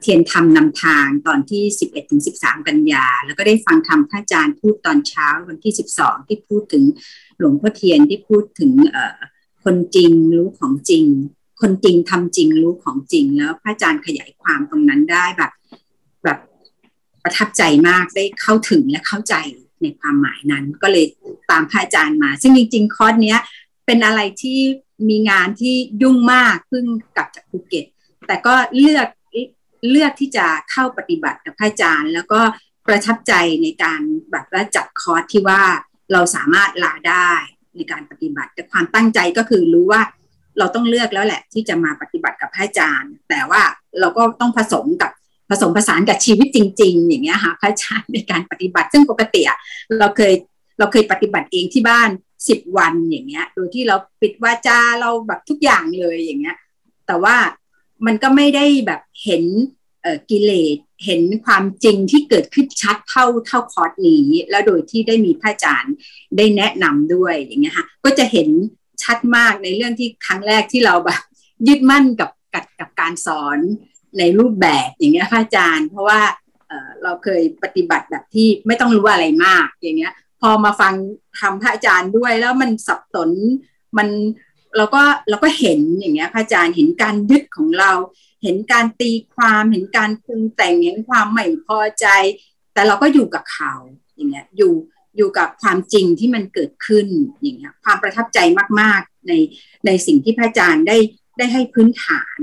[0.00, 6.84] เทียนธรรมนำทางตอนที่ 11ถึง13 กันยา แล้วก็ได้ฟังธรรมพระอาจารย์พูดตอนเช้าวันที่ 12 ที่พูดถึง
[7.38, 8.72] หลวงพ่อเทียนที่พูดถึง
[9.64, 11.04] คนจริงรู้ของจริง
[11.60, 15.52] คนจริงทำจริงรู้ของจริง แล้วพระอาจารย์ขยายความตรงนั้นได้แบบ
[16.24, 16.38] แบบ
[17.22, 19.34] ประทับใจมากได้เข้าถึงและเข้าใจ
[19.82, 21.06] ในความหมายนั้น ก็เลย
[21.50, 23.38] ตามพระอาจารย์มา ซึ่งจริงๆ คอร์สเนี้ย
[23.86, 24.58] เป็นอะไรที่
[25.08, 26.84] มีงานที่ยุ่งมากเพิ่ง
[27.16, 27.86] กลับจากภูเก็ต
[28.26, 29.08] แต่ก็เลือก
[29.90, 32.40] เลือกที่จะเข้าปฏิบัติกับพระอาจารย์ แล้วก็
[32.86, 35.62] ประทับใจในการแบบว่าจัดคอร์สที่ว่า
[36.12, 37.30] เราสามารถลาได้
[37.76, 40.02] ในการปฏิบัติ แต่ความตั้งใจก็คือรู้ว่า
[40.58, 43.62] เราต้องเลือกแล้วแหละ ที่จะมาปฏิบัติกับพระอาจารย์ แต่ว่า
[44.00, 45.10] เราก็ต้องผสมกับ
[45.50, 49.42] ผสมผสานกับชีวิตจริง ๆ อย่างเงี้ยค่ะพระอาจารย์ในการปฏิบัติ ซึ่งปกติ
[49.98, 50.34] เราเคย
[50.78, 52.08] เราเคยปฏิบัติเองที่บ้าน
[52.48, 56.56] สิบวันอย่างเงี้ย โดยที่เราปิดวาจาเราแบบทุกอย่างเลยอย่างเงี้ย
[57.06, 57.36] แต่ว่า
[58.06, 59.44] มันก็ไม่ได้แบบเห็น
[60.30, 65.94] กิเลสเห็นความจริงที่เกิดขึ้นชัดเท่าเท่าคอร์สนี้ แล้วโดยที่ได้มีพระอาจารย์
[66.36, 68.48] ได้แนะนำด้วยอย่างเงี้ยค่ะก็จะเห็น
[69.02, 71.22] ชัดมากในเรื่องที่ครั้งแรกที่เราแบบ
[71.68, 73.58] ยึดมั่นกับกับกับการสอน
[74.18, 76.20] ในรูปแบบอย่างเงี้ยพระอาจารย์ เพราะว่า
[77.02, 80.94] เราเคยปฏิบัติแบบที่ไม่ต้องรู้อะไรมากอย่างเงี้ย พอมาฟัง
[81.40, 83.30] ทำพระอาจารย์ด้วยแล้วมันสับสน
[83.98, 84.08] มัน
[84.76, 87.92] เราก็เราก็เห็นอย่างเงี้ยพระอาจารย์เห็นการยึดของเรา
[88.42, 92.06] เห็นการตีความเห็นการปรุงแต่งเห็นความไม่พอใจ
[92.72, 93.74] แต่เราก็อยู่กับเขา
[94.14, 94.72] อย่างเงี้ยอยู่
[95.16, 97.06] อยู่กับความจริงที่มันเกิดขึ้น
[97.42, 98.38] อย่างเงี้ยความประทับใจ
[98.80, 99.32] มากๆใน
[99.86, 100.98] ในสิ่งที่พระอาจารย์ได้
[101.38, 102.38] ได้ให้พื้นฐาน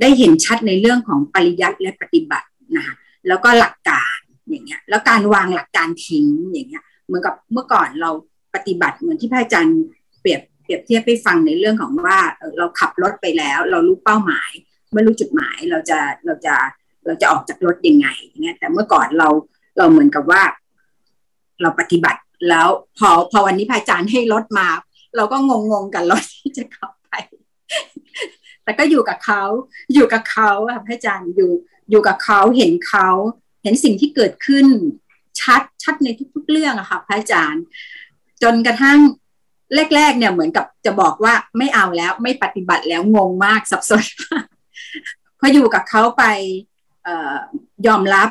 [0.00, 2.94] ได้เห็นชัดในเรื่องของปริยัติและปฏิบัตินะคะ
[3.28, 4.16] แล้วก็หลักการ
[4.48, 8.10] อย่างเงี้ยแล้วการวางหลักการทิ้งอย่างเงี้ยเหมือนกับเมื่อก่อนเรา
[8.54, 9.78] ปฏิบัติเหมือนที่พระอาจารย์
[10.20, 12.18] เปรียบ รียบเทียบไปฟังในเรื่องของว่า
[12.58, 14.50] เราขับรถไปแล้ว เรารู้เป้าหมาย
[14.90, 16.54] เมื่อรู้จุดหมายเราจะเราจะ
[17.06, 19.28] เราจะออกจากรถยังไงอย่างเงี้ยแต่เมื่อก่อนเรา
[19.78, 20.42] เราเหมือนกับว่า
[21.62, 24.68] เราปฏิบัติแล้วพอพอวันนี้พระอาจารย์ให้รถมา
[25.16, 27.12] เราก็งงงกับรถที่จะขับไป
[28.64, 29.42] แต่ก็อยู่กับเขา
[29.94, 31.52] อยู่กับเขาค่ะพระอาจารย์อยู่
[31.90, 33.08] อยู่กับเขาเห็นเขา
[33.62, 34.66] เห็นสิ่งที่เกิดขึ้น
[35.40, 37.62] ชัดชัดในทุก ๆ เรื่องอะค่ะพระอาจารย์
[38.42, 38.98] จนกระทั่ง
[39.94, 44.04] แรก ๆ เนี่ยเหมือนกับจะบอกว่าไม่เอาแล้วไม่ปฏิบัติแล้วงงมากสับสน
[45.38, 46.24] พออยู่กับเขาไป
[47.86, 48.28] ยอมรับ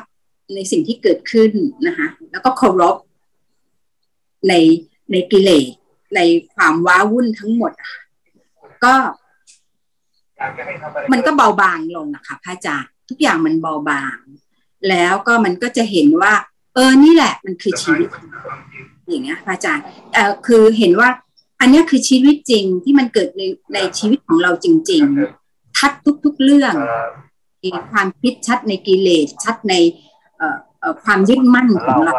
[0.56, 1.52] ในสิ่งที่เกิดขึ้น
[1.88, 2.95] นะคะแล้วก็เคารพ
[4.47, 4.54] ใน
[5.12, 5.65] ในกิเลส
[6.15, 6.19] ใน
[6.54, 7.71] ความว้าวุ่นทั้งหมด
[8.84, 8.95] ก็
[11.12, 14.15] มันก็เบาบางลงนะคะพระอาจารย์ทุกอย่างมันเบาบาง
[14.89, 16.34] แล้วก็มันก็จะเห็นว่า
[16.73, 18.10] เออนี่แหละ มันคือชีวิต
[19.10, 21.10] อย่างเงี้ยพระอาจารย์เออคือเห็นว่า
[21.60, 23.43] อันนี้คือชีวิตจริงที่มันเกิดใน
[23.74, 25.02] ในชีวิตของเราจริง
[25.41, 25.91] ๆ ทัด
[26.26, 26.74] ทุก ๆเรื่อง
[27.91, 29.74] ความคิดชัดในกิเลสชัดใน
[31.04, 32.13] ความยึดมั่นของเรา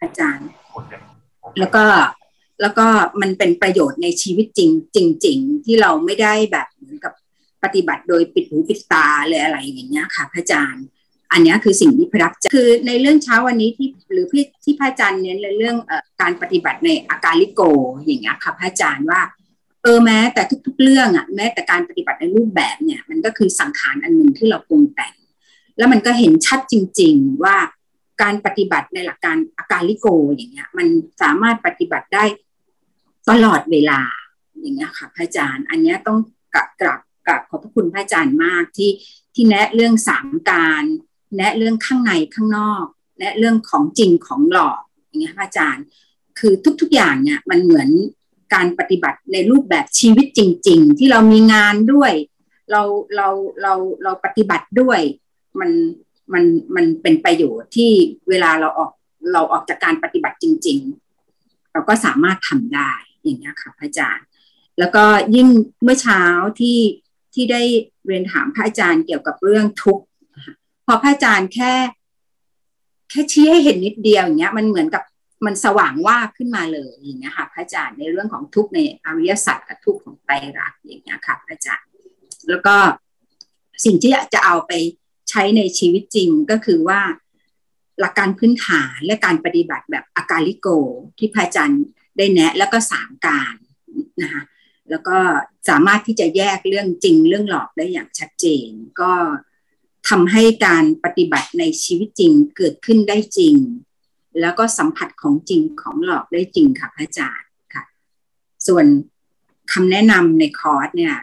[0.00, 0.48] อาจารย์
[1.58, 1.84] แล้วก็
[2.60, 2.86] แล้วก็
[3.20, 4.70] มันเป็นประโยชน์ในชีวิตจริง
[5.24, 7.12] จริง ๆ ที่เราไม่ได้แบบเหมือนกับ
[7.62, 10.84] ปฏิบัติโดยปิดหูปิดตาเลยอะไรอย่างเงี้ยค่ะพระอาจารย์
[11.34, 17.62] อันนี้คือสิ่งที่พระรับคือในเรื่องเช้าวันนี้ที่หรือพี่ที่พระอาจารย์เน้นในเรื่องอการปฏิบัติในอาการลิโก
[17.98, 19.20] อย่างเงี้ยค่ะพระอาจารย์ว่า
[19.82, 25.14] เออแม้แต่ทุก ๆ เรื่องอะแม้แต่การปฏิบัติในรูปแบบเนี่ย มันก็คือสังขารอันหนึ่งที่เราปรุงแต่ง
[25.76, 27.56] แล้วมันก็เห็นชัดจริง ๆ ว่า
[28.22, 30.86] การปฏิบัติในหลักการอาการลิโกอย่างเงี้ย มัน
[31.22, 32.24] สามารถปฏิบัติได้
[33.30, 34.00] ตลอดเวลา
[34.60, 36.18] อย่างเงี้ยค่ะพระอาจารย์ อันนี้ต้อง
[36.54, 38.90] กราบกราบกราบขอบพระคุณพระอาจารย์มากที่
[39.34, 40.84] ที่แนะเรื่องสามการ
[41.36, 42.84] แนะเรื่องข้างในข้างนอก
[43.18, 45.84] แนะเรื่องของจริงของหลอกอย่างเงี้ยพระอาจารย์
[46.38, 47.88] คือทุกๆอย่างเนี่ยมันเหมือน
[48.54, 52.12] การปฏิบัติในรูปแบบชีวิตจริง ๆ ที่เรามีงานด้วย
[52.70, 52.82] เรา
[53.16, 53.28] เรา
[53.62, 53.74] เรา
[54.04, 55.00] เราปฏิบัติด้วย
[55.60, 55.70] มัน
[56.32, 56.44] มัน
[56.76, 57.92] มันเป็นประโยชน์ที่
[58.28, 58.92] เวลาเราออก
[59.32, 60.78] เราออกจากการปฏิบัติจริง
[61.26, 62.90] ๆ เราก็สามารถทำได้
[63.22, 64.26] อย่างเงี้ยค่ะพระอาจารย์
[64.78, 65.04] แล้วก็
[65.34, 65.48] ยิ่ง
[65.82, 66.22] เมื่อเช้า
[66.60, 66.78] ที่
[67.34, 67.62] ที่ได้
[68.06, 70.04] เรียนถามพระอาจารย์เกี่ยวกับเรื่องทุกข์
[70.86, 71.72] พอพระอาจารย์แค่
[73.10, 75.02] แค่ชี้ให้เห็นนิดเดียวอย่างเงี้ย มันเหมือนกับ
[75.46, 81.90] มันสว่างว่าขึ้นมาเลยอย่างเงี้ยค่ะพระอาจารย์ในเรื่องของทุกข์ในอริยสัจกับทุกข์ของไตรลักษณ์อย่างเงี้ยค่ะพระอาจารย์
[82.50, 82.76] แล้วก็
[83.84, 84.72] สิ่งที่จะเอาไป
[85.30, 87.00] ใช้ในชีวิตจริงก็คือว่า
[88.00, 90.68] หลักการพื้นฐานและการปฏิบัติแบบอากาลิโก
[91.18, 91.82] ที่พระอาจารย์
[92.16, 93.54] ได้แนะ แล้วก็สามการ
[94.22, 94.42] นะคะ
[94.90, 95.16] แล้วก็
[95.68, 98.68] สามารถที่จะแยกเรื่องจริงเรื่องหลอกได้อย่างชัดเจน
[99.00, 99.12] ก็
[100.08, 103.54] ทำให้การปฏิบัติในชีวิตจริงเกิดขึ้นได้จริง
[104.40, 107.84] แล้วก็สัมผัสของจริงของหลอกได้จริงค่ะพระอาจารย์ค่ะ
[108.66, 108.86] ส่วน
[109.72, 111.14] คำแนะนำในคอร์สเนี่ย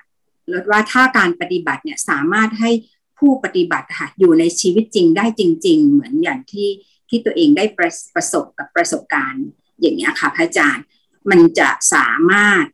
[0.53, 2.71] ลดว่าถ้าการปฏิบัติเนี่ยสามารถให้
[3.19, 6.69] ผู้ปฏิบัติค่ะอยู่ในชีวิตจริงได้จริง ๆ เหมือนอย่างที่
[7.09, 9.45] ที่ตัวเองได้ประประสบกับประสบการณ์
[9.81, 10.85] อย่างนี้ค่ะพระอาจารย์
[11.29, 12.65] มันจะสามารถ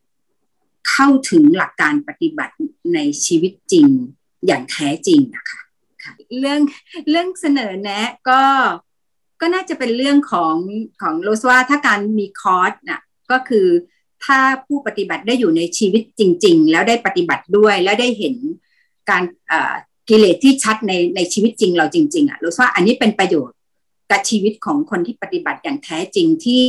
[0.90, 2.56] เข้าถึงหลักการปฏิบัติ
[2.94, 3.88] ในชีวิตจริง
[4.46, 5.67] อย่างแท้จริงนะคะค่ะ
[6.40, 6.62] เรื่อง
[7.10, 8.42] เรื่องเสนอแนะก็
[9.42, 10.56] ก็น่าจะเป็นเรื่องของ
[11.02, 13.02] ของโรสว่าถ้าการมีคอร์สน่ะ
[13.32, 13.68] ก็คือ
[14.26, 18.36] ถ้าผู้ปฏิบัติได้อยู่ในชีวิตจริง ๆ แล้วได้ปฏิบัติด้วยแล้วได้เห็น
[19.10, 19.24] การ
[20.10, 23.58] กิเลสที่ชัดในในชีวิตจริงเราจริง ๆอะรู้ว่าอันนี้เป็นประโยชน์
[24.12, 26.66] กับชีวิตของคนที่ปฏิบัติอย่างแท้จริงที่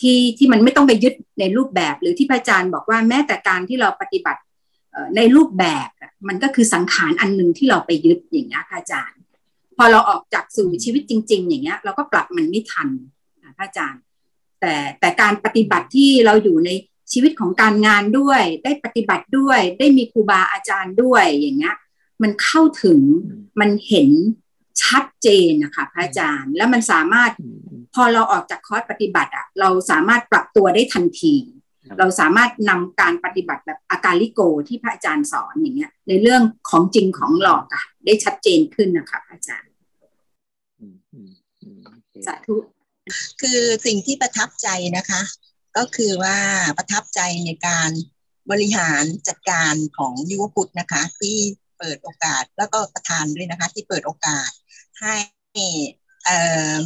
[0.00, 4.40] ที่ที่มันไม่ต้องไปยึดในรูปแบบ หรือที่พระอาจารย์บอกว่าแม้แต่การที่เราปฏิบัติ
[5.16, 5.88] ในรูปแบบ
[6.28, 9.20] มันก็คือสังขารอันหนึ่งที่เราไปยึดอย่างนี้พระอาจารย์
[9.76, 12.88] พอเราออกจากสู่ชีวิตจริง ๆ อย่างเงี้ยเราก็ปรับมันไม่ทัน
[13.56, 14.02] พระอาจารย์
[14.60, 16.70] แต่แต่การปฏิบัติที่เราอยู่ใน
[17.12, 21.76] ชีวิตของการงานด้วย ได้ปฏิบัติด้วย ได้มีครูบาอาจารย์ด้วยอย่างเงี้ย
[22.22, 23.00] มันเข้าถึง
[23.60, 24.10] มันเห็น
[24.82, 27.32] ชัดเจนนะคะพระอาจารย์แล้วมันสามารถ
[27.94, 31.34] พอเราออกจากคอร์สปฏิบัติอะเราสามารถปรับตัวได้ทันที
[31.98, 39.70] เราสามารถนำการปฏิบัติแบบอาการลิโกที่พระอาจารย์สอนอย่างเงี้ย ในเรื่องของจริงของหลอกอะได้ชัดเจนขึ้นนะคะพระอาจารย์
[42.26, 42.56] สาธุ
[43.40, 45.22] คือสิ่งที่ประทับใจนะคะ
[45.76, 46.38] ก็คือว่า
[46.78, 47.90] ประทับใจในการ
[48.50, 51.36] บริหารจัดการของยุวพุทธนะคะ ที่
[51.78, 54.50] เปิดโอกาสแล้วก็ประธานด้วยนะคะ ที่เปิดโอกาส
[55.00, 55.16] ให้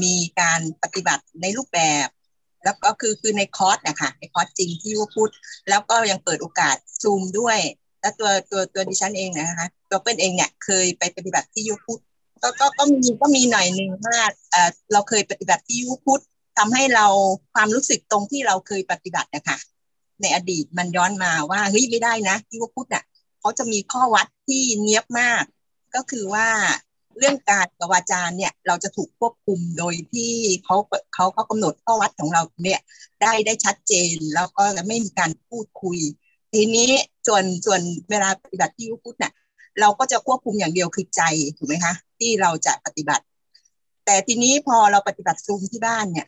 [0.05, 2.09] มีการปฏิบัติในรูปแบบ
[2.65, 5.29] แล้วก็คือคือในคอร์สนะคะในคอร์สจริงที่ว่าพูด
[5.69, 7.59] แล้วก็ยังเปิดโอกาสซูมด้วย
[8.01, 12.03] แล้วตัวตัวตัวดิฉันเองนะคะตัวเป็นเองเนี่ยเคยไปปฏิบัติที่ยุพุทธ
[12.43, 14.19] ก็ก็ก็มีก็มีหน่อยหนึ่งว่า
[14.51, 16.23] เออเราเคยปฏิบัติที่ยุพุทธ
[16.59, 17.07] ทำให้เรา
[17.55, 19.59] ความรู้สึกตรงที่เราเคยปฏิบัตินะคะ
[20.21, 23.05] ในอดีตมันย้อนมาว่าเฮ้ยไม่ได้นะที่ว่าพุทธอะ
[23.41, 25.45] เขาจะมีข้อวัดที่เนี้ยบมาก
[25.95, 26.49] ก็คือว่า
[27.19, 30.33] เรื่องการกับวาจาเนี่ยเราจะถูกควบคุมโดยที่
[30.65, 30.77] เขา
[31.15, 32.81] เขาเขากำหนดข้อวัดของเราเนี่ย
[33.23, 35.99] ได้ได้ชัดเจนแล้วก็ไม่มีการพูดคุย
[36.53, 36.91] ทีนี้
[37.27, 39.33] ส่วนส่วนเวลาปฏิบัติที่ยุพุทธเนี่ย
[39.81, 41.23] เราก็จะควบคุมอย่างเดียวคือใจ
[41.57, 43.25] ถูกไหมคะที่เราจะปฏิบัติ
[44.05, 46.27] แต่ทีนี้พอเราปฏิบัติซูมที่บ้านเนี่ย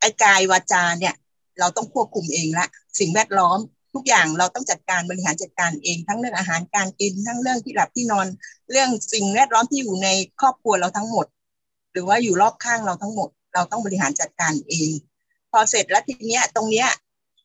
[0.00, 1.14] ไอ้กายวาจาเนี่ย
[1.58, 2.66] เราต้องควบคุมเองละ
[2.98, 3.58] สิ่งแวดล้อม
[3.94, 8.26] ทุกอย่างเราต้องจัดการบริหารจัดการเอง ทั้งเรื่องอาหารการกินทั้งเรื่องที่หลับที่นอน
[8.70, 10.08] เรื่องสิ่งแวดล้อมที่อยู่ใน
[10.40, 11.26] ครอบครัวเราทั้งหมด
[11.92, 14.90] หรือว่าอยู่รอบข้างเราทั้งหมด เราต้องบริหารจัดการเอง
[15.50, 16.88] พอเสร็จแล้วทีเนี้ยตรงเนี้ย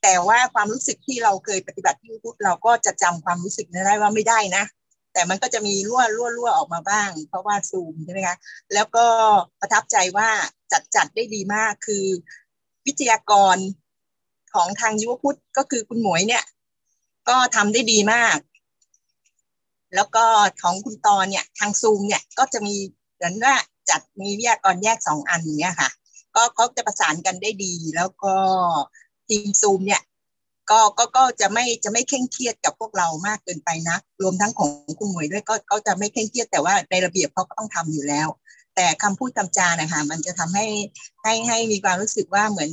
[0.03, 4.63] แต่ว่าความรู้สึกที่เราเคยปฏิบัติที่พุทธเราก็จะจำความรู้สึกนั้นได้ว่าไม่ได้นะ
[5.13, 8.37] แต่มันก็จะมีรั่วรั่วรั่วออกมาบ้าง เพราะว่าซูมใช่ไหมคะ
[8.73, 9.05] แล้วก็
[9.59, 10.29] ประทับใจว่า
[10.71, 12.05] จัดจัดได้ดีมากคือ
[12.85, 13.57] วิทยากร
[14.53, 16.43] ของทางยุวพุทธก็คือคุณหมวยเนี่ย
[17.29, 18.37] ก็ทำได้ดีมาก
[19.95, 20.25] แล้วก็
[20.61, 22.75] ของคุณตอนเนี่ย ทางซูมเนี่ยก็จะมี
[23.15, 23.55] เหมือนว่า
[23.89, 25.89] จัดมีวิทยากรแยกสองอันเนี่ยค่ะ
[26.35, 28.33] ก็เขาจะประสานกันได้ดี แล้วก็
[29.27, 30.01] ทีมซูมเนี่ย
[30.69, 34.69] ก็ก็ก็จะไม่จะไม่เคร่งเครียดกับพวกเรามากเกินไปนะรวมทั้งของ
[34.99, 38.27] คุณหมวยด้วยก็ก็จะไม่เคร่งเครียดแต่ว่าในระเบียบเขาก็ต้องทำอยู่แล้ว
[38.75, 40.65] แต่คำพูดคำจานะคะมันจะทำให้
[41.23, 42.69] ให้ให้มีความรู้สึกว่าเหมือน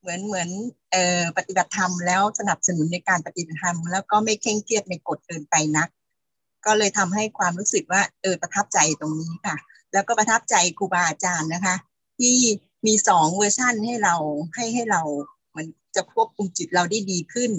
[0.00, 0.48] เหมือนเหมือน
[0.90, 5.88] เอ่อปฏิบัติธรรมแล้วสนับสนุนในการปฏิบัติธรรม แล้วก็ไม่เคร่งเครียดในกฎเกินไปนัก
[6.66, 9.56] ก็เลยทำให้ความรู้สึกว่าเออประทับใจตรงนี้ค่ะ
[9.92, 11.76] แล้วก็ประทับใจครูบาอาจารย์นะคะ
[12.18, 12.36] ที่
[12.86, 14.14] มีสองเวอร์ชั่นให้เรา
[14.54, 15.02] ให้ให้เรา
[15.50, 17.50] เหมันจะควบคุมจิตเราได้ดีขึ้น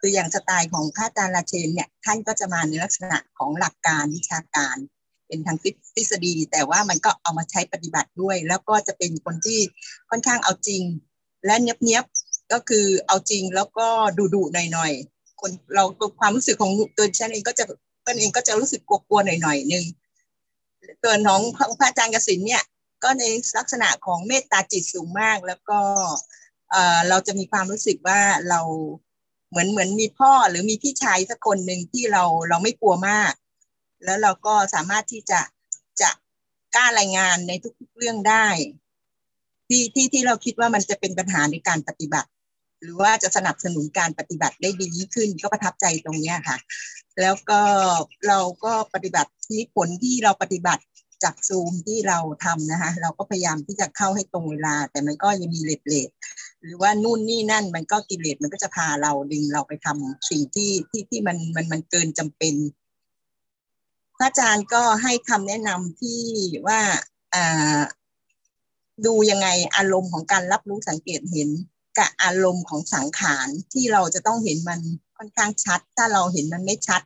[0.00, 4.76] คืออย่างสไตล์ของพระอาจารย์ราเชนเนี่ยท่านก็จะมาในลักษณะของหลักการวิชาการ
[5.26, 5.58] เป็นทาง
[5.94, 9.60] ทฤษฎีแต่ว่ามันก็เอามาใช้ปฏิบัติด้วย แล้วก็จะเป็นคนที่
[10.10, 10.82] ค่อนข้างเอาจริง
[11.46, 13.86] และเนี้ยบๆก็คือเอาจริงแล้วก็
[14.18, 15.84] ดุดุหน่อยๆคนเรา
[16.20, 17.64] ความรู้สึกของตัวฉันเองก็จะ
[18.06, 19.84] ตนเองก็จะรู้สึกกลัวๆหน่อยๆหนึ่ง
[21.04, 22.62] ตัวน้องพระอาจารย์กสินเนี่ย
[23.02, 23.22] ก็ใน
[23.58, 25.78] ลักษณะของเมตตาจิตสูงมาก แล้วก็
[26.70, 28.60] เอ่อเราจะมีความรู้สึกว่าเรา
[29.50, 33.32] เหมือนเหมือนมีพ่อหรือมีพี่ชายสักคนหนึ่งที่เราเราไม่กลัวมาก
[34.04, 35.40] แล้วเราก็สามารถที่จะ
[36.00, 36.10] จะ
[36.74, 38.46] กล้ารายงานในทุกๆเรื่องได้
[39.68, 42.28] ที่ที่ที่เราคิดว่ามันจะเป็นปัญหาในการปฏิบัติ
[42.80, 46.56] หรือว่าจะสนับสนุนการปฏิบัติได้ดียิ่งขึ้นก็ประทับใจตรงเนี้ค่ะ
[47.20, 47.60] แล้วก็
[48.28, 50.82] เราก็ปฏิบัติที่ผลที่เราปฏิบัติ
[51.24, 56.10] จากซูมที่เราทำนะคะเราก็พยายามที่จะเข้าให้ตรงเวลา แต่มันก็ยังมีเลทเลท
[56.62, 62.54] หรือว่านู่นนี่นั่นมันก็กิเลสมันก็จะพาเราดึงเราไปทำสิ่งที่ที่ที่มันมันมันเกินจำเป็น
[64.18, 66.20] พระอาจารย์ก็ให้คำแนะนำที่
[66.66, 66.80] ว่า
[67.34, 67.80] อ่า
[69.04, 71.50] ดูยังไงอารมณ์ของการรับรู้สังเกตเห็น
[71.98, 74.80] กับอารมณ์ของสังขารที่เราจะต้องเห็นมัน
[75.16, 77.02] ค่อนข้างชัด ถ้าเราเห็นมันไม่ชัด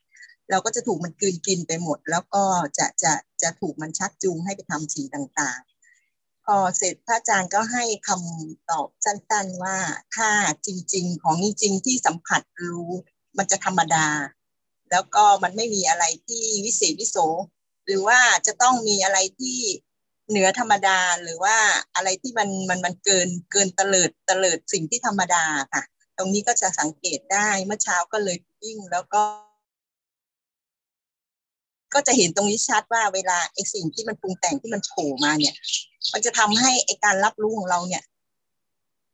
[0.51, 2.43] เราก็จะถูกมันกลืนกินไปหมด แล้วก็
[2.79, 3.13] จะจะ
[3.43, 9.79] จะถูกมันชักจูงให้ไปทำสิ่งต่างๆพอเสร็จพระอาจารย์ก็ให้คำตอบสั้นๆว่า
[10.17, 10.31] ถ้า
[10.67, 12.91] จริง ๆ ของจริงที่สัมผัสรู้
[13.39, 14.09] มันจะธรรมดา
[14.91, 17.17] แล้วก็มันไม่มีอะไรที่วิเศษวิโส
[17.85, 19.59] หรือว่าจะต้องมีอะไรที่
[20.31, 21.57] เหนือธรรมดาหรือว่า
[21.95, 25.83] อะไรที่มันมันมันเกินเกินเตลิดเตลิดสิ่งที่ธรรมดาค่ะ
[26.17, 29.23] ตรงนี้ก็จะสังเกตได้เมื่อเช้าก็เลยยิ่งแล้วก็
[31.95, 35.55] ก็จะเห็นตรงนี้ชัดว่าเวลาไอ้สิ่งที่มันปรุงแต่งที่มันโผล่มาเนี่ย
[36.13, 38.03] มันจะทำให้ไอ้การรับรู้ของเราเนี่ย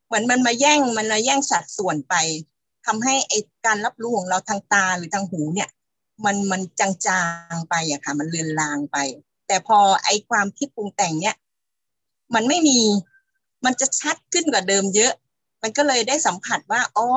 [0.07, 2.15] เหมือนมันมาแย่งมันมาแย่งสัดส่วนไป
[2.87, 5.69] ทำให้ไอ้การรับรู้ของเราทางตาหรือทางหูเนี่ย
[6.25, 8.97] มันมันจางๆไปอะค่ะ มันเลือนลางไป
[9.47, 11.37] แต่พอไอความคิดปรุงแต่งเนี่ย
[12.35, 12.81] มันไม่มี
[13.65, 15.13] มันจะชัดขึ้นกว่าเดิมเยอะ
[15.63, 17.09] มันก็เลยได้สัมผัสว่าอ๋อ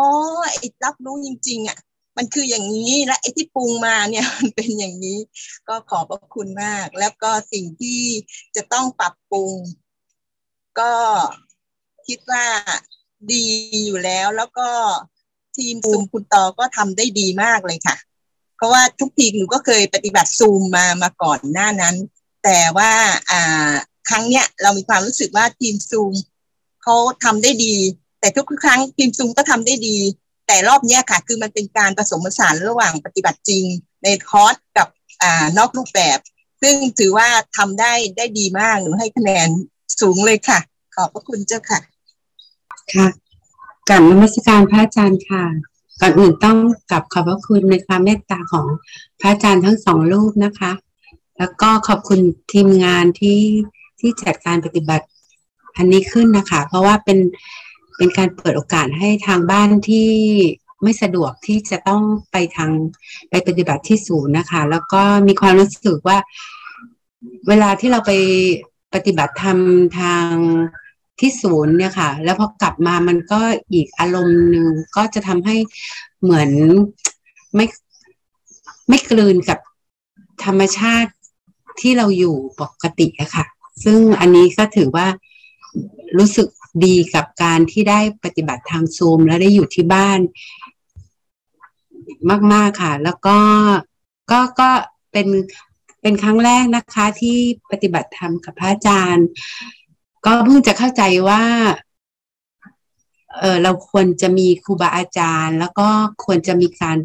[0.52, 1.78] ไอ้รับรู้จริง ๆอะ
[2.18, 5.20] มันคืออย่างนี้และไอ้ที่ปรุงมาเนี่ยมันเป็นอย่างนี้
[5.68, 8.02] ก็ขอบพระคุณมาก แล้วก็สิ่งที่
[8.56, 9.54] จะต้องปรับปรุง
[10.80, 10.94] ก็
[12.08, 12.46] คิดว่า
[13.32, 13.46] ดี
[13.86, 14.70] อยู่แล้ว แล้วก็
[15.58, 17.96] ทีมซูมคุณตอก็ทำได้ดีมากเลยค่ะ
[18.56, 21.96] เพราะว่าทุกทีหนูก็เคยปฏิบัติซูมมามาก่อนหน้านั้น
[22.44, 22.92] แต่ว่า
[23.32, 23.72] อ่า
[24.10, 26.14] ครั้งเนี้ยเรามีความรู้สึกว่าทีมซูม
[26.84, 27.76] เขาทำได้ดี
[28.20, 29.98] แต่ทุกครั้งทีมซูมก็ทำได้ดี
[30.48, 33.66] แต่รอบเนี้ยค่ะ คือมันเป็นการผสมผสานระหว่างปฏิบัติจริง
[34.04, 34.88] ในคอร์สกับ
[35.24, 36.20] อ่านอกรูปแบบ
[36.62, 37.28] ซึ่งถือว่า
[37.58, 39.48] ทำได้ได้ดีมากหนูให้คะแนน
[40.02, 40.60] สูงเลยค่ะ
[40.96, 41.80] ขอบพระคุณเจ้าค่ะ
[42.94, 43.08] ค่ะ
[43.90, 45.44] กลับนมัสการพระอาจารย์ค่ะ
[46.02, 46.58] ก่อนอื่นต้อง
[46.92, 48.66] กลับขอบพระคุณในความเมตตาของ
[49.20, 50.72] พระอาจารย์ทั้งสองรูปนะคะ
[51.40, 52.20] แล้วก็ขอบคุณ
[52.54, 53.40] ทีมงานที่
[54.00, 55.06] ที่จัดการปฏิบัติ
[55.78, 57.20] อันนี้ขึ้นนะคะ เพราะว่าเป็น
[57.98, 60.10] เป็นการเปิดโอกาสให้ทางบ้านที่
[60.84, 62.72] ไม่สะดวกที่จะต้องไปทาง
[63.30, 66.18] ไปปฏิบัติที่ศูนย์นะคะ แล้วก็มีความรู้สึกว่า
[67.48, 68.12] เวลาที่เราไป
[68.94, 69.58] ปฏิบัติธรรม
[70.00, 70.32] ทาง
[71.20, 73.40] ที่ศูนย์เนี่ยค่ะ แล้วพอกลับมามันก็
[73.74, 75.56] อีกอารมณ์หนึ่งก็จะทำให้
[76.22, 76.50] เหมือน
[77.56, 77.66] ไม่
[78.90, 79.60] ไม่กลืนกับ
[80.46, 81.12] ธรรมชาติ
[81.82, 83.46] ที่เราอยู่ปกติอะค่ะ
[83.84, 85.08] ซึ่งอันนี้ก็ถือว่า
[86.18, 86.48] รู้สึก
[86.86, 90.20] ดีกับการที่ได้ปฏิบัติทางซูมแล้วได้อยู่ที่บ้าน
[92.54, 93.38] มาก ๆ ค่ะ แล้วก็
[94.32, 94.70] ก็ก็
[95.12, 95.28] เป็น
[96.02, 97.38] เป็นครั้งแรกนะคะที่
[97.72, 99.28] ปฏิบัติธรรมกับพระอาจารย์
[100.26, 101.44] ก็เพิ่งจะเข้าใจว่า
[103.40, 105.88] เออเราควรจะมีครูบาอาจารย์ แล้วก็
[106.26, 106.98] ควรจะมีการ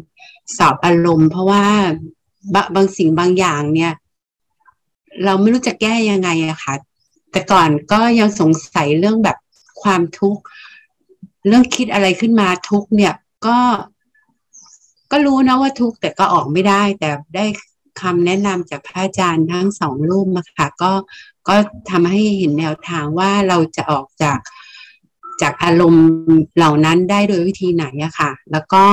[0.57, 1.65] สอบอารมณ์ เพราะว่า
[2.53, 3.93] บบางสิ่งบางอย่างเนี่ย
[5.23, 6.73] เราไม่รู้จะแก้ยังไงอะค่ะ
[7.31, 9.37] แต่ก่อนก็ยังสงสัยเรื่องแบบ
[9.81, 10.41] ความทุกข์
[11.47, 13.13] เรื่องคิดอะไรขึ้นมาทุกเนี่ย
[13.45, 13.57] ก็
[15.11, 17.45] ก็รู้นะว่าทุกแต่ก็ออกไม่ได้ แต่ได้
[18.01, 20.91] คำแนะนำจากพระอาจารย์ทั้งสองรูปมาค่ะ ก็
[21.47, 21.55] ก็
[21.89, 24.39] ทำให้เห็นแนวทางว่าเราจะออกจาก
[25.41, 26.05] จากอารมณ์
[26.55, 28.85] เหล่านั้นได้โดยวิธีไหนอะค่ะ แล้วก็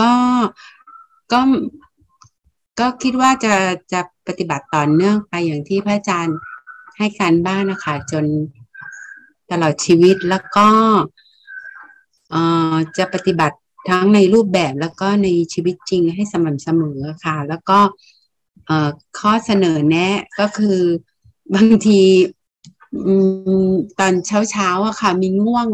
[0.00, 0.12] ก็
[1.32, 1.40] ก็
[2.78, 3.54] ก็คิดว่าจะ
[3.92, 6.38] จะปฏิบัติต่อเนื่องไปอย่างที่พระอาจารย์
[6.96, 8.24] ให้การบ้านนะคะ จน
[9.50, 10.68] ตลอดชีวิตแล้วก็
[12.98, 13.56] จะปฏิบัติ
[13.88, 17.78] ทั้งในรูปแบบแล้วก็ในชีวิตจริงให้สม่ำเสมอค่ะ แล้วก็
[19.18, 20.78] ข้อเสนอแนะก็คือ
[21.54, 22.00] บางที
[23.98, 25.66] ตอนเช้าเช้าอะค่ะ มีง่วง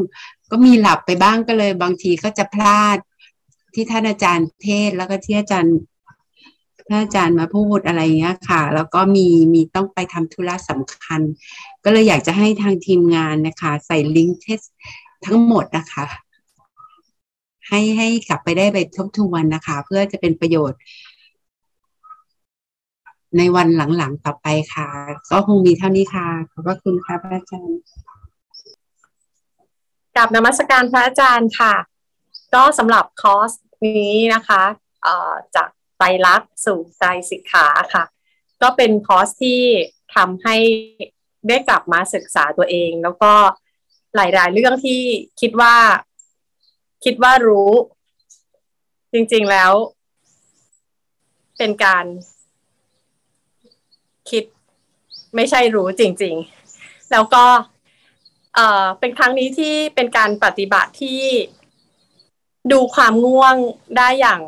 [0.50, 2.98] ก็มีหลับไปบ้างก็เลย บางทีก็จะพลาด
[3.74, 5.76] ที่ท่านอาจารย์เทศแล้วก็ที่อาจารย์
[6.92, 11.20] ท่านอาจารย์มาพูดอะไรเงี้ยค่ะ แล้วก็มีมีต้องไปทำธุระสำคัญ
[11.84, 14.60] ก็เลยอยากจะให้ทางทีมงานนะคะ ใส่ลิงก์เทส
[15.26, 16.04] ทั้งหมดนะคะ
[17.68, 20.80] ให้ให้กลับไปได้ไปทบทวนนะคะ เพื่อจะเป็นประโยชน์
[23.36, 24.88] ในวันหลังๆต่อไปค่ะ
[25.30, 27.80] ก็คงมีเท่านี้ค่ะ ขอบพระคุณค่ะพระอาจารย์
[30.16, 31.74] กับนมัสการพระอาจารย์ค่ะ
[32.54, 33.52] ก็สำหรับคอร์ส
[33.86, 34.62] นี้นะคะ
[35.56, 35.68] จาก
[36.02, 38.04] ตรลักษณ์สู่ใจสิกขาค่ะ
[38.62, 39.60] ก็เป็นคอร์สที่
[40.14, 40.56] ทำให้
[41.48, 43.32] ได้กลับมาศึกษาตัวเอง แล้วก็
[44.16, 45.00] หลาย ๆ เรื่องที่
[45.40, 45.74] คิดว่า
[47.04, 47.70] คิดว่ารู้
[49.12, 49.72] จริง ๆ แล้ว
[51.58, 52.04] เป็นการ
[54.30, 54.44] คิด
[55.34, 56.34] ไม่ใช่รู้จริง
[56.74, 57.44] ๆ แล้วก็
[58.54, 61.22] เอ่อเป็นครั้งนี้ที่เป็นการปฏิบัติที่
[62.72, 63.56] ดูความง่วง
[63.96, 64.40] ได้อย่าง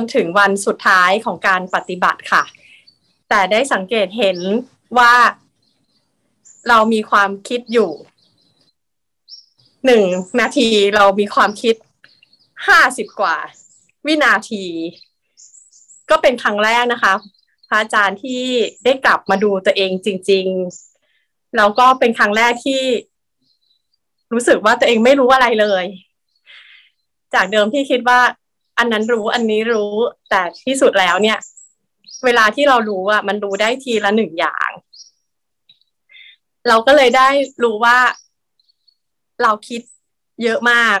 [0.00, 2.42] นถึงวันสุดท้ายของการปฏิบัติค่ะ
[3.28, 4.38] แต่ได้สังเกตเห็น
[4.98, 5.14] ว่า
[6.68, 7.90] เรามีความคิดอยู่
[9.86, 10.04] หนึ่ง
[10.40, 11.74] นาทีเรามีความคิด
[12.68, 13.36] ห้าสิบกว่า
[14.06, 14.64] วินาที
[16.10, 17.14] ก็เป็นครั้งแรกนะคะ
[17.68, 18.42] พระอาจารย์ที่
[18.84, 20.46] ได้กลับมาดูตัวเองจริง
[21.00, 22.82] ๆ แล้วก็เป็นครั้งแรกที่
[24.32, 25.84] รู้สึกว่าตัวเองไม่รู้อะไรเลย
[27.34, 28.20] จากเดิมที่คิดว่า
[28.78, 29.90] อันนั้นรู้อันนี้รู้
[30.30, 31.38] แต่ที่สุดแล้วเนี่ย
[32.24, 34.70] เวลาที่เรารู้อะ มันรู้ได้ทีละหนึ่งอย่าง
[36.68, 37.28] เราก็เลยได้
[37.62, 37.98] รู้ว่า
[39.42, 39.82] เราคิด
[40.42, 40.98] เยอะมาก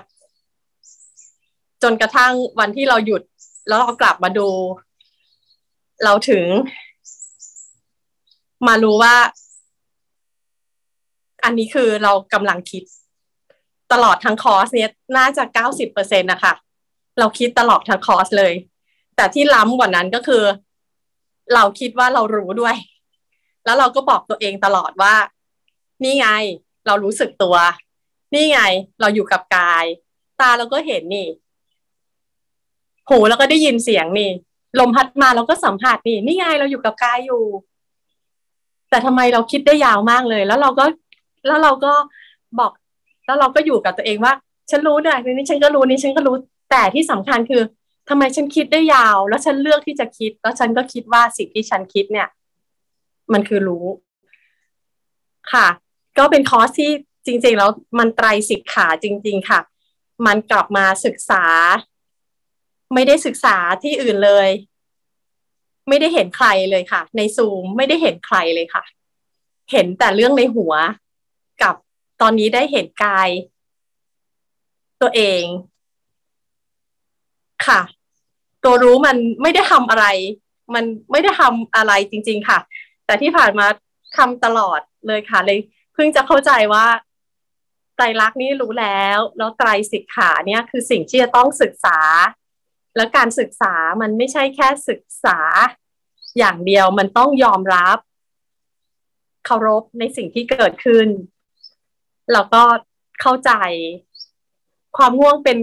[1.82, 3.22] จนกระทั่งวันที่เราหยุด
[3.68, 4.48] แล้วเรากลับมาดู
[6.04, 6.46] เราถึง
[8.66, 9.14] มารู้ว่า
[11.44, 12.82] อันนี้คือเรากำลังคิด
[13.92, 16.52] ตลอดทั้งคอร์สเนี้ยน่าจะเก้าสิบเปอร์เซ็นต์นะคะ
[17.18, 18.52] เราคิดตลอดทั้งคอร์สเลย
[19.16, 20.42] แต่ที่ล้ำกว่านั้นก็คือ
[21.54, 22.76] เราคิดว่าเรารู้ด้วย
[23.64, 25.14] แล้วเราก็บอกตัวเองตลอดว่า
[26.04, 26.26] นี่ไง
[26.86, 27.56] เรารู้สึกตัว
[28.34, 28.60] นี่ไง
[29.00, 29.84] เราอยู่กับกาย
[30.40, 31.28] ตาเราก็เห็นนี่
[33.08, 34.30] หูเราก็ได้ยินเสียงนี่
[34.78, 37.42] ลมพัดมาเราก็สัมผัสนี่ นี่ไงเราอยู่กับกายอยู่
[38.90, 40.84] แต่ทำไมเราคิดได้ยาวมากเลย แล้วเราก็
[41.46, 41.92] แล้วเราก็
[42.58, 42.72] บอก
[43.26, 44.32] แล้วเราก็อยู่กับตัวเองว่า
[44.70, 46.36] ฉันรู้นะนี่ฉันก็รู้นี่ฉันก็รู้
[46.70, 47.62] แต่ที่สำคัญคือ
[48.08, 52.28] ทำไมฉันคิดได้ยาว แล้วฉันเลือกที่จะคิด แล้วฉันก็คิดว่าสิ่งที่ฉันคิดเนี่ย
[53.32, 53.86] มันคือรู้
[55.52, 55.66] ค่ะ
[56.18, 56.90] ก็เป็นคอร์สที่
[57.26, 59.60] จริง ๆ แล้วมันไตรสิกขาจริง ๆ ค่ะ
[60.26, 61.44] มันกลับมาศึกษา
[62.94, 64.48] ไม่ได้ศึกษาที่อื่นเลย
[65.88, 68.84] ไม่ได้เห็นใครเลยค่ะ ในซูมไม่ได้เห็นใครเลยค่ะ
[69.72, 70.74] เห็นแต่เรื่องในหัว
[71.62, 71.74] กับ
[72.20, 73.28] ตอนนี้ได้เห็นกาย
[75.00, 75.42] ตัวเอง
[77.68, 77.80] ค่ะ
[78.64, 80.06] ตัวรู้มันไม่ได้ทำอะไร
[80.74, 82.58] มันไม่ได้ทำอะไรจริง ๆ ค่ะ
[83.06, 83.66] แต่ที่ผ่านมา
[84.16, 85.58] ทำตลอดเลยค่ะ เลย
[85.94, 86.86] เพิ่งจะเข้าใจว่า
[87.96, 91.98] ไตรลักษณ์นี่รู้แล้ว แล้วไตรสิกขาเนี่ยคือสิ่งที่จะต้องศึกษา
[92.96, 95.38] แล้วการศึกษามันไม่ใช่แค่ศึกษา
[96.38, 97.98] อย่างเดียวมันต้องยอมรับ
[99.46, 101.08] เคารพในสิ่งที่เกิดขึ้น
[102.32, 102.62] แล้วก็
[103.20, 103.52] เข้าใจ
[104.96, 105.58] ความง่วงเป็น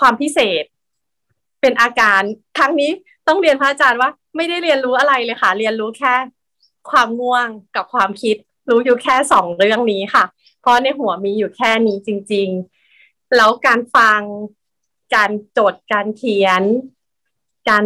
[0.00, 0.64] ความพิเศษ
[1.66, 2.22] เป็นอาการ
[2.58, 2.90] ครั้งนี้
[3.28, 6.14] ต้องเรียนพระอาจารย์ว่า ไม่ได้เรียนรู้อะไรเลยค่ะ เรียนรู้แค่
[6.90, 8.36] ความง่วงกับความคิด
[8.70, 10.24] รู้อยู่แค่สองเรื่องนี้ค่ะ
[10.60, 12.48] เพราะในหัวมีอยู่แค่นี้จริง
[12.92, 14.20] ๆ แล้วการฟัง
[15.14, 16.62] การจดการเขียน
[17.68, 17.84] การ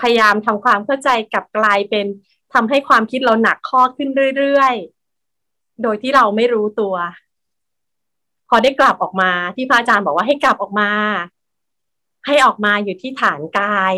[0.00, 2.06] พยายามทำความเข้าใจกับกลายเป็น
[2.54, 6.94] ทำให้ความคิดเราหนักข้อขึ้นเรื่อยๆ โดยที่เราไม่รู้ตัว
[8.48, 10.90] พอได้กลับออกมาที่พระอาจารย์บอกว่าให้กลับออกมา
[12.26, 13.94] ให้ออกมาอยู่ที่ฐานกาย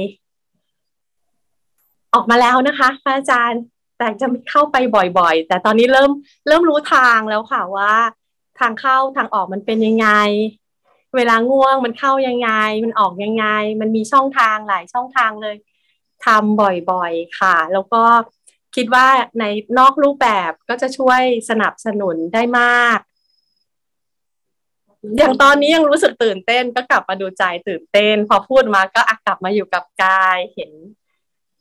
[2.14, 3.62] ออกมาแล้วนะคะพระอาจารย์
[3.98, 4.76] แต่จะไม่เข้าไป
[5.18, 6.10] บ่อย ๆ แต่ตอนนี้เริ่ม
[6.46, 7.94] เริ่มรู้ทางแล้วค่ะว่า
[8.58, 10.08] ทางเข้าทางออกมันเป็นยังไง
[11.16, 12.50] เวลาง่วงมันเข้ายังไง
[12.84, 13.46] มันออกยังไง
[13.80, 15.56] มันมีช่องทางหลายช่องทางเลย
[16.26, 18.02] ทำบ่อยๆค่ะ แล้วก็
[18.76, 19.06] คิดว่า
[19.38, 19.44] ใน
[19.78, 22.98] นอกรูปแบบก็จะช่วยสนับสนุนได้มาก
[25.16, 30.72] อย่างตอนนี้ยังรู้สึกตื่นเต้นก็กลับมาดูใจตื่นเต้น พอพูดมาก็กลับมาอยู่กับกายเห็น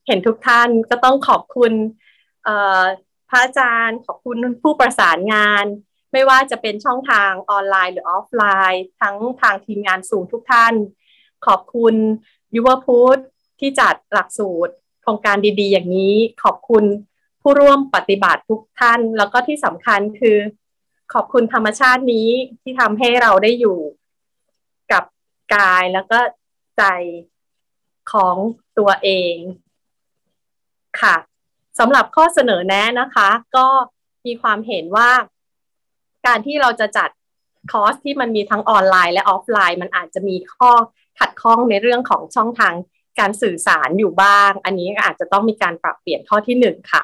[0.08, 1.74] เห็นทุกท่านก็ต้องขอบคุณ
[3.30, 5.66] พระอาจารย์ขอบคุณผู้ประสานงาน
[6.12, 10.74] ไม่ว่าจะเป็นช่องทางออนไลน์หรือออฟไลน์ ทั้งทางทีมงานสูงทุกท่าน
[11.46, 11.96] ขอบคุณ
[12.56, 13.20] ยุวพุทธ
[13.60, 16.84] ที่จัดหลักสูตรโครงการดี ๆ อย่างนี้ ขอบคุณ
[17.42, 20.38] ผู้ร่วมปฏิบัติทุกท่าน แล้วก็ที่สำคัญคือ
[21.14, 22.30] ขอบคุณธรรมชาตินี้
[22.62, 23.80] ที่ทำให้เราได้อยู่
[24.92, 25.04] กับ
[25.56, 26.20] กายแล้วก็
[26.78, 26.84] ใจ
[28.12, 28.36] ของ
[28.78, 29.36] ตัวเอง
[31.02, 31.16] ค่ะ
[31.80, 33.68] สำหรับข้อเสนอแนะนะคะ ก็
[34.26, 35.12] มีความเห็นว่า
[36.28, 37.10] การที่เราจะจัด
[37.72, 40.72] คอร์สที่มันมีทั้งออนไลน์และออฟไลน์ มันอาจจะมีข้อ
[41.20, 42.74] ขัดข้องในเรื่องของช่องทาง
[43.20, 47.04] การสื่อสารอยู่บ้าง อันนี้อาจจะต้องมีการปรับเปลี่ยนข้อที่หนึ่งค่ะ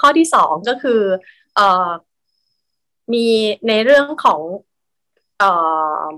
[0.00, 1.00] ข้อที่สองก็คือ
[1.58, 1.60] อ
[3.12, 3.26] มี
[3.68, 4.40] ในเรื่องของ
[5.42, 5.44] อ
[6.04, 6.12] อ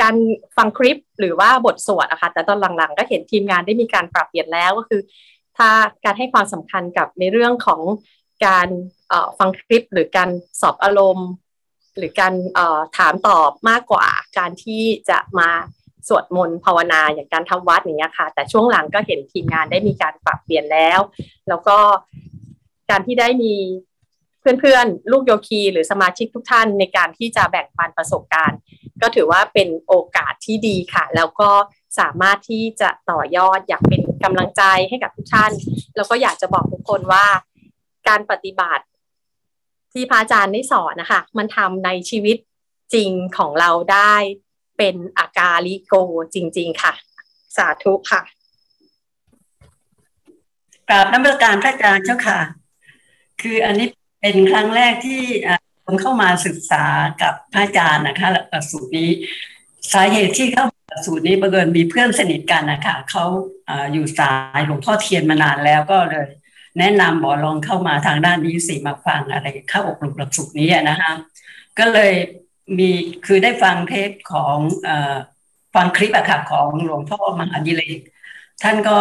[0.00, 0.14] การ
[0.56, 5.00] ฟังคลิปหรือว่าบทสวดอะค่ะแต่ตอนหลังๆ ก็เห็นทีมงานได้มีการปรับเปลี่ยนแล้วก็คือ
[5.58, 5.70] ถ้า
[6.04, 7.80] การให้ความสำคัญกับในเรื่องของ
[8.46, 8.68] การ
[9.38, 10.30] ฟังคลิปหรือการ
[10.60, 11.28] สอบอารมณ์
[11.96, 12.34] หรือการ
[12.96, 14.06] ถามตอบมากกว่า
[14.38, 15.50] การที่จะมา
[16.08, 21.00] สวดมนต์ภาวนาอย่างการทำวัดอย่างเงี้ยค่ะ แต่ช่วงหลังก็เห็นทีมงานได้มีการปรับเปลี่ยนแล้ว
[21.48, 21.78] แล้วก็
[22.90, 23.54] การที่ได้มี
[24.42, 28.58] เพื่อนๆ ลูกโยคีหรือสมาชิกทุกท่านในการที่จะแบ่งปันประสบการณ์
[29.02, 31.50] ก็ถือว่าเป็นโอกาสที่ดีค่ะ แล้วก็
[31.98, 35.52] สามารถที่จะต่อยอดอยากเป็นกำลังใจให้กับทุกท่าน
[35.96, 37.26] แล้วก็อยากจะบอกทุกคนว่า
[38.08, 38.84] การปฏิบัติ
[39.92, 42.36] ที่พระอาจารย์ได้สอนนะคะ มันทำในชีวิต
[42.94, 44.14] จริงของเราได้
[44.78, 45.94] เป็นอากาลิโก
[46.34, 46.92] จริง ๆ ค่ะ
[47.56, 48.22] สาธุค่ะ
[50.88, 52.38] กราบน้ำประการพระอาจารย์เจ้าค่ะ
[53.42, 53.86] คืออันนี้
[54.22, 55.22] เป็นครั้งแรกที่
[55.84, 56.84] ผมเข้ามาศึกษา
[57.22, 59.10] กับพระอาจารย์นะคะหลักสูตรนี้
[59.92, 63.24] สาเหตุที่เข้าหลักสูตรนี้บังเอิญมีเพื่อนสนิทกันนะคะเขา
[63.92, 66.28] อยู่สายหลวงพ่อเทียนมานานแล้วก็เลย
[66.78, 71.12] แนะนำบอกลองเข้ามาทางด้านนี้สิมาฟังอะไรเข้าอบรมหลักสูตรนี้นะคะ
[71.78, 72.12] ก็เลย
[72.78, 72.90] มี
[73.26, 74.56] คือได้ฟังเทปของ
[75.74, 77.98] ฟังคลิปอะค่ะของหลวงพ่อมหาดิเลก
[78.62, 78.98] ท่านก็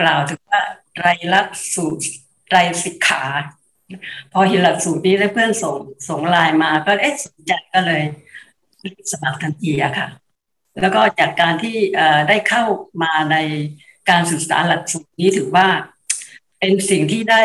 [0.00, 0.62] กล่าวถึงว่า
[0.94, 2.04] ไตรลักษณ์สูตร
[2.48, 3.22] ไตรสิกขา
[4.32, 5.76] พอเห็นหลักสูตรนี้แล้วเพื่อนส่ง
[6.08, 8.02] ส่งไลน์มาก็เอ๊ะสนใจก็เลย
[9.12, 10.08] สมัครทันทีอะค่ะ
[10.80, 11.76] แล้วก็จากการที่
[12.28, 12.64] ได้เข้า
[13.02, 13.36] มาใน
[14.10, 15.66] การศึกษาหลักสูตรนี้ถือว่า
[16.58, 17.42] เป็นสิ่งที่ได้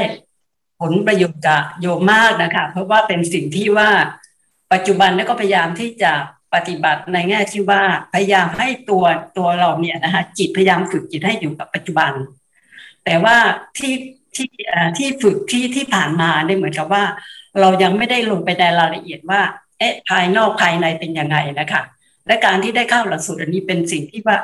[0.81, 3.89] ผลประโยชน์กับโยมมากนะคะ เพราะว่าเป็นสิ่งที่ว่า
[4.73, 6.11] ปัจจุบันแล้วก็พยายามที่จะ
[6.53, 7.83] ปฏิบัติในแง่ที่ว่า
[8.13, 9.03] พยายามให้ตัว
[9.37, 12.11] ตัวเราเนี่ยนะคะจิตพยายามฝึกจิตให้อยู่กับปัจจุบัน
[13.05, 13.37] แต่ว่า
[13.77, 13.93] ที่
[14.37, 14.47] ที่
[14.97, 17.03] ที่ฝึกที่ที่ผ่านมาเนี่ยเหมือนกับว่า
[17.59, 19.41] เรายังไม่ได้ลงไปในรายละเอียดว่า
[19.79, 21.81] เอ๊ะภายนอกภายในเป็นยังไงนะคะ
[22.27, 24.37] และการที่ได้เข้าหลักสูตรอันนี้เป็นสิ่งที่ว่า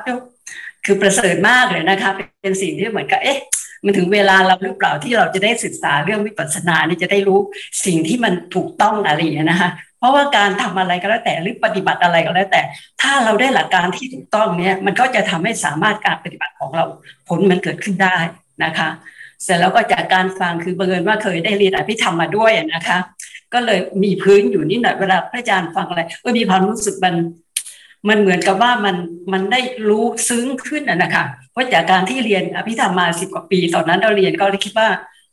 [0.86, 2.12] คือประเสริฐมากเลยนะคะ
[2.42, 3.40] เป็นสิ่งที่เหมือนกับเอ๊ะ
[3.86, 7.40] มันถึงเวลาเราหรือเปล่าที่เราจะได้ศึกษาเรื่องวิปัสสนานี่จะได้รู้
[7.86, 9.70] สิ่งที่มันถูกต้องอะไรอย่างนี้นะคะ
[10.00, 12.62] เพราะว่าการทำอะไรก็แล้วแต่หรือปฏิบัติอะไรก็แล้วแต่
[13.02, 16.86] ถ้าเราได้หลักการที่ถูกต้องเนี่ยมันก็จะทำให้สามารถการปฏิบัติของเรา
[17.28, 18.18] ผลมันเกิดขึ้นได้
[18.64, 18.90] นะคะ
[19.44, 22.98] เสร็จแล้วก็จากการฟังคือบังเอิญว่าเคยได้เรียนอภิธรรมมาด้วยนะคะ
[23.54, 27.16] ก็เลยมีพื้นอยู่นิดหน่อยเวลาพระอาจารย์ฟังอะไรก็มีความรู้สึกมัน
[28.10, 28.96] มันเหมือนกับว่ามัน
[29.34, 34.90] มันได้รู้ซึ้งขึ้นนะคะเพราะจากการที่เรียนอภิธรรมมาสิบกว่าปี ตอนนั้นเราเรียนก็คิดว่า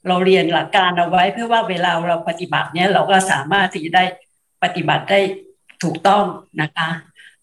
[0.08, 4.04] เราเรียนหลักการเอาไว้เพื่อว่าเวลาเราปฏิบัติเนี้ยเราก็สามารถที่จะได้
[4.62, 5.20] ปฏิบัติได้
[5.82, 6.24] ถูกต้อง
[6.62, 6.88] นะคะ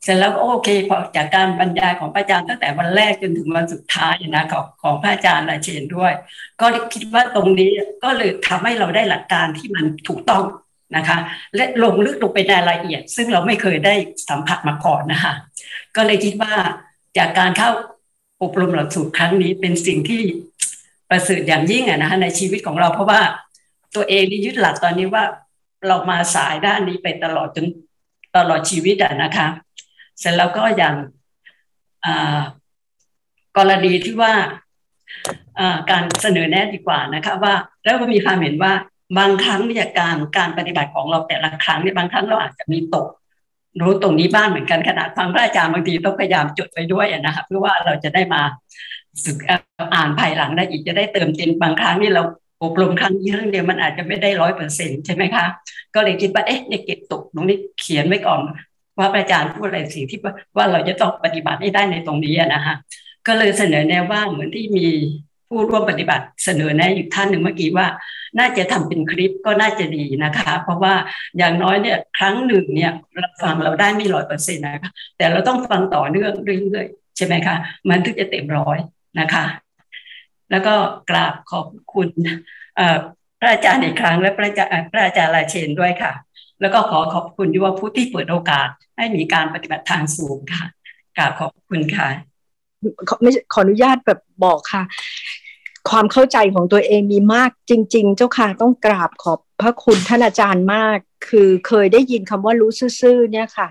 [0.05, 6.13] เสร็จแล้วก็โอเคพอจากการบรรยายของพระอาจารย์ตั้งแต่วันแรกจนถึงวันสุดท้ายนะของของพระอาจารย์ลายเชนด้วย
[6.61, 7.71] ก็คิดว่าตรงนี้
[8.03, 10.43] ก็เลยทำให้เราได้หลักการที่มันถูกต้อง
[10.95, 11.17] นะคะ
[11.55, 13.95] และลงลึกลงไปในรายละเอียด ซึ่งเราไม่เคยได้
[14.29, 15.33] สัมผัสมาก่อนนะคะ
[15.95, 16.53] ก็เลยคิดว่า
[17.17, 17.69] จากการเข้า
[18.43, 20.21] อบรมหลักสูตรครั้งนี้เป็นสิ่งที่
[21.09, 23.21] ประเสริฐอย่างยิ่งอะนะคะในชีวิตของเราเพราะว่า
[23.95, 25.23] ตัวเองนี่ยึดหลักตอนนี้ว่า
[25.87, 27.65] เรามาสายด้านนี้ไปตลอดจน
[28.37, 29.47] ตลอดชีวิตอะนะคะ
[30.19, 30.95] เสร็จแล้วก็อย่าง
[33.57, 34.33] กรณีที่ว่า
[35.91, 37.53] การเสนอแนะดีกว่านะคะว่า
[37.83, 38.73] แล้วก็มีความเห็นว่า
[39.17, 43.07] บางครั้งเนี่ยการการปฏิบัติของเราแต่ละครั้งเนี่ยบางครั้งเราอาจจะมีตก
[43.81, 48.41] รู้ตรงนี้บ้างเหมือนกันขนาดฟังพระอาจารย์บางทีต้องพยายามจดไว้ด้วยนะคะเพื่อว่าเราจะได้มา
[49.25, 49.37] สึก
[49.93, 52.23] อ่านภายหลังได้อีกจะได้เติมเต็มบางครั้งนี่เรา
[52.63, 55.45] อบรมครั้งนี้ครั้งเดียวมันอาจจะไม่ได้ร้อยเปอร์เซ็นต์ใช่ไหมคะ
[55.95, 58.41] ก็เลยคิดว่าเอ๊ะในเก็บตกตรงนี้เขียนไว้ก่อน
[58.97, 60.19] ว่าอาจารย์พูดอะไรสิ่งที่
[60.57, 62.75] ว่าเราจะต้องปฏิบัติให้ได้ในตรงนี้นะคะ
[63.27, 64.87] ก็เลยเสนอแนวว่าเหมือนที่มี
[65.49, 67.87] ผู้ร่วมปฏิบัติเสนอแนะอยู่ท่านหนึ่งเมื่อกี้ว่า
[68.39, 70.93] น่าจะทำเป็นคลิปก็น่าจะดีนะคะ เพราะว่า
[71.37, 77.55] อย่างน้อยเนี่ยครั้งหนึ่งเนี่ยเราฟังเราได้ไม่ร้อยเปอร์เซ็นต์นะคะแต่เราต้องฟังต่อเนื่องเรื่อยๆใช่ไหมคะ
[77.89, 78.77] มันถึงจะเต็มร้อย
[79.19, 79.45] นะคะ
[80.51, 80.73] แล้วก็
[81.09, 82.09] กราบขอบคุณ
[83.39, 86.13] พระอาจารย์อีกครั้งและพระอาจารย์พระอาจารย์ลาเชนด้วยค่ะ
[86.61, 90.65] แล้วก็ขอขอบคุณยุวผู้ที่เปิดโอกาส ให้มีการปฏิบัติทางสูงค่ะ
[91.17, 92.07] กราบขอบคุณค่ะ
[93.21, 94.83] ไม่ขออนุญาตแบบบอกค่ะ
[95.89, 100.97] ความเข้าใจของตัวเองมีมากจริง ๆ เจ้าค่ะต้องกราบขอบพระคุณท่านอาจารย์มาก
[101.27, 103.67] คือเคยได้ยินคำว่ารู้ซื่อๆเนี่ยค่ะ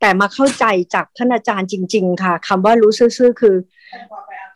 [0.00, 0.64] แต่มาเข้าใจ
[0.94, 3.56] จากท่านอาจารย์จริง ๆ ค่ะคำว่ารู้ซื่อๆคือ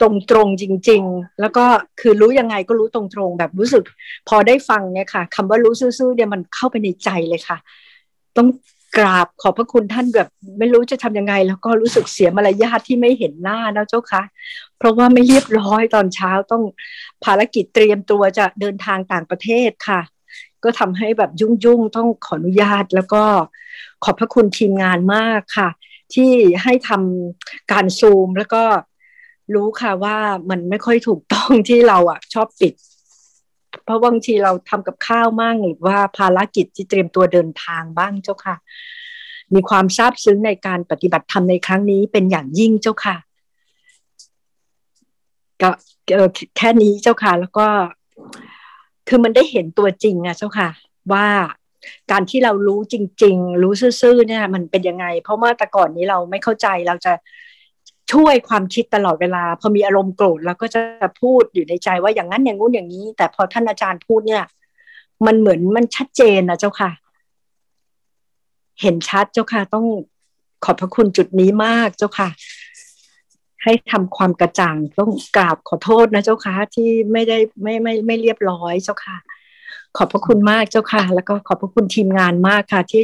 [0.01, 1.65] ตรงตรงจริง ๆ แล้วก็
[2.01, 3.85] คือรู้ยังไงก็รู้ตรงตรงแบบรู้สึก
[4.29, 7.59] พอได้ฟังเนี่ยค่ะคำว่ารู้ซื่อๆเนี่ยมันเข้าไปในใจเลยค่ะ
[8.37, 8.49] ต้อง
[8.97, 10.29] กราบขอบพระคุณท่านแบบ
[10.59, 14.23] ไม่รู้จะทำยังไง แล้วก็รู้สึกเสียมารยาทที่ไม่เห็นหน้านะเจ้าค่ะ
[14.79, 16.63] เพราะว่าไม่เรียบร้อยตอนเช้าต้อง
[17.25, 20.01] ภารกิจเตรียมตัวจะเดินทางต่างประเทศค่ะ
[20.65, 23.23] ก็ทำให้แบบยุ่งๆต้องขออนุญาตแล้วก็
[24.05, 25.69] ขอบพระคุณทีมงานมากค่ะ
[26.15, 26.31] ที่
[26.63, 28.63] ให้ทำการซูมแล้วก็
[29.55, 30.17] รู้ค่ะว่า
[30.51, 32.75] มันไม่ค่อยถูกต้องที่เราอะ ชอบปิด
[33.85, 38.57] เพราะบางทีเราทำกับข้าวมั่งหรือว่าภารกิจที่เตรียมตัวเดินทางบ้างเจ้าค่ะ
[39.55, 43.17] มีความซาบซึ้งในการปฏิบัติธรรมในครั้งนี้เป็นอย่างยิ่งเจ้าค่ะ
[45.63, 45.71] ก็
[46.57, 47.67] แค่นี้เจ้าค่ะ แล้วก็
[49.09, 50.69] คือมันได้เห็นตัวจริงอะเจ้าค่ะ
[51.13, 51.27] ว่า
[52.11, 57.13] การที่เรารู้จริง ๆ รู้ซื่อๆเนี่ย มันเป็นยังไง เพราะว่าแต่ก่อนนี้เราไม่เข้าใจเราจะ
[58.13, 60.81] ช่วยความคิดตลอดเวลา พอมีอารมณ์โกรธเราก็จะ
[61.21, 64.45] พูดอยู่ในใจว่าอย่างนั้นอย่างงู้นอย่างนี้ แต่พอท่านอาจารย์พูดเนี่ย
[65.27, 66.91] มันเหมือนมันชัดเจนนะเจ้าค่ะ
[68.81, 69.87] เห็นชัดเจ้าค่ะ ต้อง
[70.65, 72.29] ขอบพระคุณจุดนี้มากเจ้าค่ะ
[73.63, 79.17] ให้ทำความกระจ่างต้องกราบขอโทษนะเจ้าค่ะ ที่ไม่ได้ไม่ไม่ไม่เรียบร้อยเจ้าค่ะ
[79.97, 83.03] ขอบพระคุณมากเจ้าค่ะ แล้วก็ขอบพระคุณทีมงานมากค่ะ ที่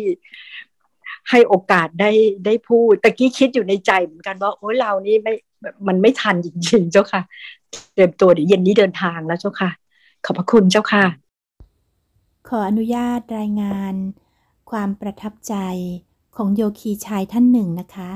[1.30, 2.10] ให้โอกาสได้
[2.46, 5.34] ได้พูดตะกี้คิดอยู่ในใจเหมือนกันว่าโอ้ยเรานี่ไม่
[5.88, 7.22] มันไม่ทันจริงๆเจ้าค่ะ
[7.94, 9.70] เตรียมตัวเดี๋ยวเย็นนี้เดินทางแล้วเจ้าค่ะ
[10.24, 11.04] ขอบพระคุณเจ้าค่ะ
[12.48, 13.94] ขออนุญาตรายงาน
[14.70, 15.54] ความประทับใจ
[16.36, 18.10] ของโยคีชายท่านหนึ่งนะคะ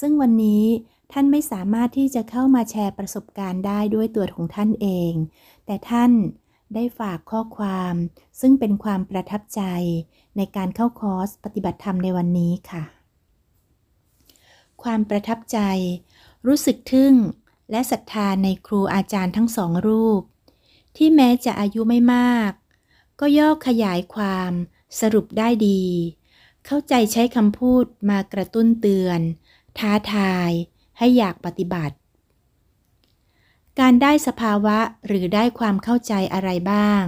[0.00, 0.64] ซึ่งวันนี้
[1.12, 5.12] ท่านไม่สามารถที่จะเข้ามาแชร์ประสบการณ์ได้ด้วยตัวของท่านเอง
[5.66, 6.10] แต่ท่าน
[6.74, 7.94] ได้ฝากข้อความ
[8.40, 9.62] ซึ่งเป็นความประทับใจ
[10.36, 12.84] ในการเข้าคอร์สปฏิบัติธรรมในวันนี้ค่ะ
[14.82, 15.58] ความประทับใจ
[16.46, 17.14] รู้สึกทึ่ง
[17.70, 20.22] และศรัทธาในครูอาจารย์ทั้งสองรูป
[20.96, 22.52] ที่แม้จะอายุไม่มาก
[23.20, 24.52] ก็ย่อขยายความ
[25.00, 25.82] สรุปได้ดี
[26.66, 29.20] เข้าใจใช้คำพูดมากระตุ้นเตือน
[29.78, 30.50] ท้าทาย
[30.98, 31.96] ให้อยากปฏิบัติ
[33.78, 37.04] การได้สภาวะหรือได้ความเข้าใจอะไรบ้าง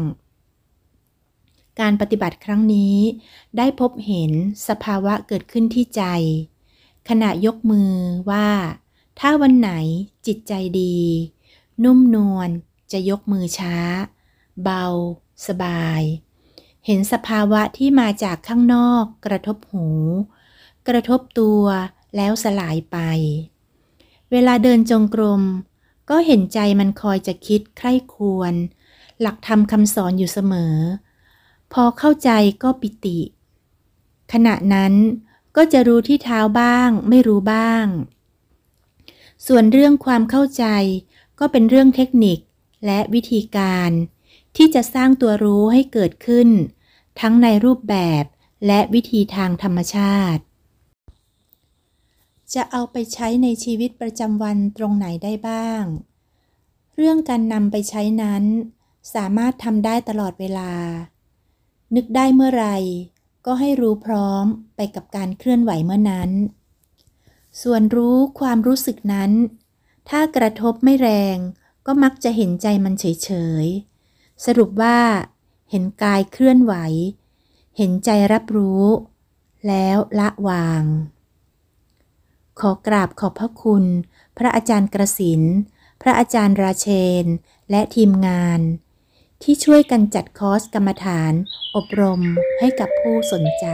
[1.80, 2.96] การปฏิบัติครั้งนี้
[3.56, 4.32] ได้พบเห็น
[4.68, 6.02] สภาวะเกิดขึ้นที่ใจ
[7.08, 7.92] ขณะยกมือ
[8.30, 8.48] ว่า
[9.20, 9.70] ถ้าวันไหน
[10.26, 10.98] จิตใจดี
[11.84, 12.48] นุ่มนวล
[12.92, 13.76] จะยกมือช้า
[14.62, 14.86] เบา
[15.46, 16.02] สบาย
[16.86, 19.88] เห็นสภาวะที่มาจากข้างนอก กระทบหู
[20.88, 21.62] กระทบตัว
[22.16, 22.98] แล้วสลายไป
[24.30, 25.42] เวลาเดินจงกรม
[26.14, 28.54] ก็เห็นใจมันคอยจะคิดใคร่ควร
[29.20, 30.76] หลักธรรมคำสอนอยู่เสมอ
[31.72, 32.30] พอเข้าใจ
[32.62, 33.18] ก็ปิติ
[34.32, 34.94] ขณะนั้น
[35.56, 37.86] ก็จะรู้ที่เท้าบ้าง ไม่รู้บ้าง
[39.46, 40.64] ส่วนเรื่องความเข้าใจ
[41.38, 42.38] ก็เป็นเรื่องเทคนิค
[42.86, 43.90] และวิธีการ
[44.56, 46.48] ที่จะสร้างตัวรู้ให้เกิดขึ้น
[47.20, 48.24] ทั้งในรูปแบบ
[48.66, 50.42] และวิธีทางธรรมชาติ
[52.55, 55.84] จะเอาไปใช้ในชีวิตประจำวันตรงไหนได้บ้าง
[56.96, 58.44] เรื่องการนำไปใช้นั้น
[59.14, 60.72] สามารถทำได้ตลอดเวลา
[61.94, 62.66] นึกได้เมื่อไร
[63.46, 64.44] ก็ให้รู้พร้อม
[64.76, 66.30] ไปกับการเคลื่อนไหวเมื่อนั้น
[67.62, 69.32] ส่วนรู้ความรู้สึกนั้น
[70.09, 71.36] ถ้ากระทบไม่แรง
[71.86, 73.30] ก็มักจะเห็นใจมันเฉ
[73.64, 74.98] ยๆ สรุปว่า
[75.70, 76.74] เห็นกายเคลื่อนไหว
[77.78, 78.84] เห็นใจรับรู้
[79.68, 80.84] แล้วละวาง
[82.61, 83.84] ขอกราบขอบพระคุณ
[84.38, 85.42] พระอาจารย์กระสิน
[86.03, 86.88] พระอาจารย์ราเช
[87.22, 87.24] น
[87.70, 88.61] และทีมงาน
[89.42, 91.32] ที่ช่วยกันจัดคอร์สกรรมฐาน
[91.76, 92.22] อบรม
[92.59, 93.66] ให้กับผู้สนใจ